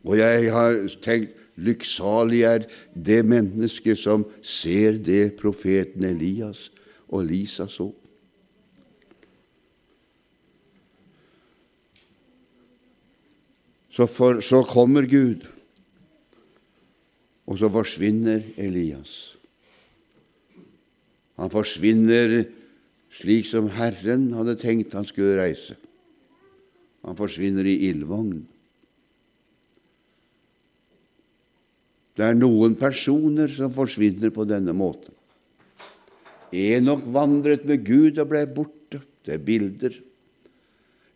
Og 0.07 0.19
jeg 0.19 0.51
har 0.53 0.75
tenkt 1.03 1.35
lykksalig 1.57 2.43
er 2.47 2.65
det 2.93 3.23
mennesket 3.25 3.99
som 3.99 4.25
ser 4.45 4.99
det 5.03 5.37
profeten 5.39 6.05
Elias 6.07 6.67
og 7.07 7.25
Lisa 7.27 7.67
så. 7.71 7.89
Så, 13.97 14.05
for, 14.05 14.43
så 14.45 14.61
kommer 14.61 15.07
Gud 15.09 15.47
og 17.47 17.55
så 17.57 17.69
forsvinner 17.71 18.43
Elias. 18.59 19.37
Han 21.39 21.51
forsvinner 21.53 22.41
slik 23.13 23.47
som 23.47 23.69
Herren 23.71 24.29
hadde 24.35 24.57
tenkt 24.59 24.95
han 24.97 25.07
skulle 25.07 25.37
reise. 25.39 25.77
Han 27.07 27.17
forsvinner 27.17 27.65
i 27.65 27.77
ildvogn. 27.87 28.41
Det 32.17 32.25
er 32.25 32.35
noen 32.35 32.75
personer 32.77 33.49
som 33.53 33.71
forsvinner 33.71 34.33
på 34.33 34.43
denne 34.49 34.73
måten. 34.75 35.13
Enok 36.51 37.05
vandret 37.13 37.65
med 37.69 37.85
Gud 37.85 38.19
og 38.19 38.29
ble 38.31 38.43
borte. 38.49 39.01
Det 39.23 39.37
er 39.37 39.43
bilder. 39.45 39.95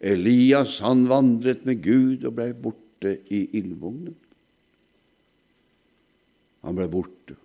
Elias 0.01 0.79
han 0.81 1.05
vandret 1.09 1.65
med 1.67 1.83
Gud 1.85 2.25
og 2.25 2.35
ble 2.39 2.49
borte 2.57 3.15
i 3.29 3.43
ildvognen. 3.59 4.15
Han 6.65 6.77
ble 6.77 6.87
borte. 6.89 7.37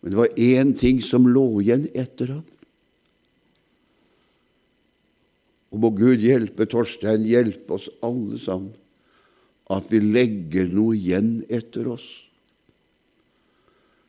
Men 0.00 0.14
det 0.14 0.18
var 0.18 0.38
én 0.38 0.74
ting 0.78 1.00
som 1.02 1.26
lå 1.30 1.46
igjen 1.62 1.88
etter 1.94 2.34
ham. 2.36 2.46
Og 5.68 5.82
må 5.82 5.90
Gud 5.94 6.22
hjelpe 6.22 6.66
Torstein, 6.70 7.26
hjelpe 7.28 7.76
oss 7.76 7.88
alle 8.02 8.38
sammen, 8.40 8.72
at 9.68 9.90
vi 9.92 10.00
legger 10.00 10.70
noe 10.72 10.96
igjen 10.96 11.42
etter 11.52 11.90
oss. 11.92 12.06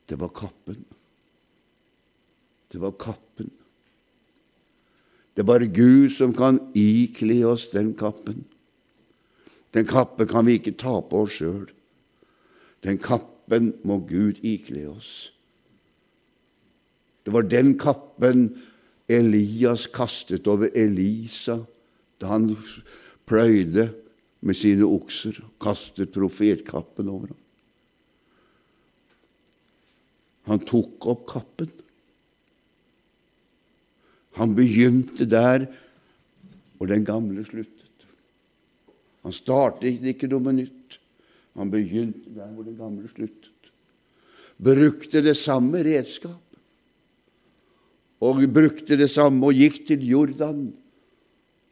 Det 0.08 0.18
var 0.18 0.32
kappen. 0.34 0.80
Det 2.72 2.80
var 2.82 2.96
kappen. 3.02 3.52
Det 5.34 5.44
er 5.44 5.48
bare 5.48 5.72
Gud 5.72 6.10
som 6.14 6.34
kan 6.36 6.60
ikle 6.78 7.42
oss 7.48 7.70
den 7.74 7.94
kappen. 7.98 8.44
Den 9.74 9.86
kappen 9.88 10.28
kan 10.28 10.48
vi 10.48 10.58
ikke 10.60 10.78
ta 10.80 10.98
på 11.06 11.26
oss 11.26 11.38
sjøl. 11.40 11.68
Den 12.84 12.98
kappen 13.02 13.74
må 13.88 14.00
Gud 14.10 14.42
ikle 14.46 14.88
oss. 14.92 15.30
Det 17.24 17.34
var 17.36 17.46
den 17.46 17.76
kappen 17.80 18.50
Elias 19.10 19.88
kastet 19.94 20.48
over 20.50 20.70
Elisa 20.78 21.60
da 22.22 22.34
han 22.34 22.52
pløyde 23.30 23.90
med 24.42 24.56
sine 24.56 24.88
okser, 24.88 25.36
kastet 25.62 26.14
profetkappen 26.16 27.10
over 27.12 27.32
ham. 27.32 27.40
Han 30.50 30.64
tok 30.66 31.06
opp 31.12 31.26
kappen. 31.30 31.70
Han 34.40 34.56
begynte 34.56 35.28
der 35.28 35.68
hvor 36.78 36.88
den 36.88 37.04
gamle 37.06 37.44
sluttet. 37.44 37.76
Han 39.28 39.36
startet 39.36 40.06
ikke 40.08 40.30
noe 40.32 40.54
nytt. 40.56 41.00
Han 41.60 41.72
begynte 41.72 42.32
der 42.38 42.48
hvor 42.54 42.64
den 42.64 42.78
gamle 42.80 43.10
sluttet. 43.12 43.52
Brukte 44.60 45.24
det 45.24 45.36
samme 45.38 45.84
redskap. 45.84 46.40
Og 48.20 48.42
brukte 48.52 48.98
det 49.00 49.10
samme 49.12 49.48
og 49.48 49.56
gikk 49.56 49.86
til 49.88 50.08
Jordan 50.08 50.74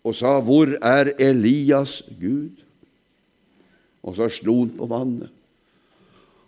og 0.04 0.16
sa, 0.16 0.40
'Hvor 0.40 0.78
er 0.82 1.12
Elias 1.20 2.02
Gud?' 2.20 2.64
Og 4.04 4.16
så 4.16 4.30
slo 4.30 4.60
han 4.64 4.78
på 4.78 4.86
vannet. 4.86 5.30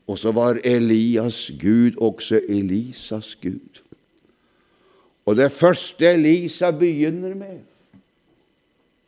Og 0.08 0.18
så 0.18 0.32
var 0.32 0.60
Elias 0.64 1.52
Gud 1.60 2.00
også 2.00 2.40
Elisas 2.50 3.36
Gud. 3.36 3.89
Og 5.30 5.36
det 5.38 5.52
første 5.54 6.08
Elisa 6.10 6.72
begynner 6.74 7.36
med, 7.38 7.60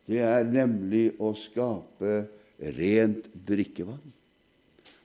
det 0.06 0.20
er 0.22 0.46
nemlig 0.46 1.08
å 1.18 1.32
skape 1.34 2.20
rent 2.76 3.26
drikkevann. 3.48 4.12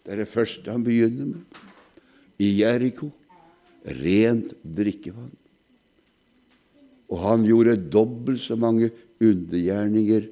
Det 0.06 0.14
er 0.14 0.22
det 0.22 0.30
første 0.30 0.70
han 0.70 0.86
begynner 0.86 1.32
med. 1.32 1.64
I 2.38 2.52
Jeriko 2.60 3.10
rent 3.98 4.54
drikkevann. 4.62 5.34
Og 7.10 7.22
han 7.24 7.46
gjorde 7.48 7.80
dobbelt 7.90 8.44
så 8.44 8.58
mange 8.60 8.92
undergjerninger 9.24 10.28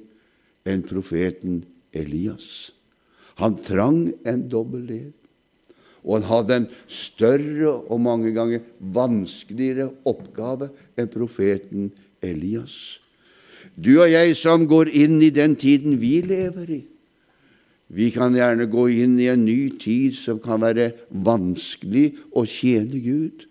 enn 0.70 0.86
profeten 0.86 1.64
Elias. 1.96 2.70
Han 3.40 3.58
trang 3.58 4.04
en 4.28 4.46
dobbel 4.52 4.86
del. 4.86 5.10
Og 6.06 6.20
han 6.20 6.28
hadde 6.30 6.58
en 6.60 6.68
større 6.86 7.72
og 7.90 8.00
mange 8.00 8.30
ganger 8.34 8.62
vanskeligere 8.94 9.90
oppgave 10.06 10.70
enn 10.96 11.10
profeten 11.10 11.90
Elias. 12.22 13.00
Du 13.74 13.98
og 13.98 14.08
jeg 14.08 14.36
som 14.38 14.68
går 14.70 14.92
inn 14.94 15.18
i 15.20 15.32
den 15.34 15.56
tiden 15.58 15.98
vi 16.00 16.20
lever 16.24 16.70
i, 16.78 16.84
vi 17.86 18.08
kan 18.10 18.34
gjerne 18.34 18.66
gå 18.66 18.88
inn 18.90 19.14
i 19.22 19.28
en 19.30 19.44
ny 19.46 19.68
tid 19.78 20.16
som 20.18 20.40
kan 20.42 20.58
være 20.64 20.90
vanskelig 21.26 22.08
å 22.34 22.42
tjene 22.48 22.98
Gud. 22.98 23.44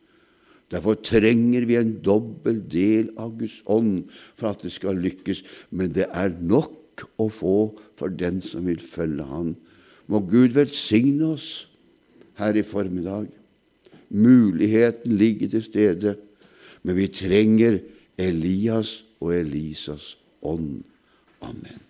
Derfor 0.74 0.97
trenger 0.99 1.68
vi 1.70 1.78
en 1.80 1.93
dobbel 2.03 2.60
del 2.68 3.14
av 3.22 3.38
Guds 3.39 3.62
ånd 3.72 4.10
for 4.36 4.49
at 4.51 4.66
det 4.66 4.74
skal 4.76 4.99
lykkes. 4.99 5.43
Men 5.72 5.93
det 5.95 6.10
er 6.12 6.36
nok 6.36 7.06
å 7.22 7.30
få 7.32 7.58
for 7.95 8.12
den 8.12 8.41
som 8.43 8.68
vil 8.68 8.82
følge 8.84 9.24
Han. 9.30 9.53
Må 10.12 10.20
Gud 10.28 10.56
velsigne 10.58 11.32
oss 11.38 11.68
her 12.36 12.55
i 12.55 12.63
formiddag. 12.63 13.27
Muligheten 14.09 15.17
ligger 15.17 15.49
til 15.49 15.63
stede, 15.63 16.15
men 16.83 16.95
vi 16.95 17.07
trenger 17.07 17.79
Elias 18.17 19.03
og 19.19 19.36
Elisas 19.36 20.17
ånd. 20.41 20.83
Amen. 21.41 21.84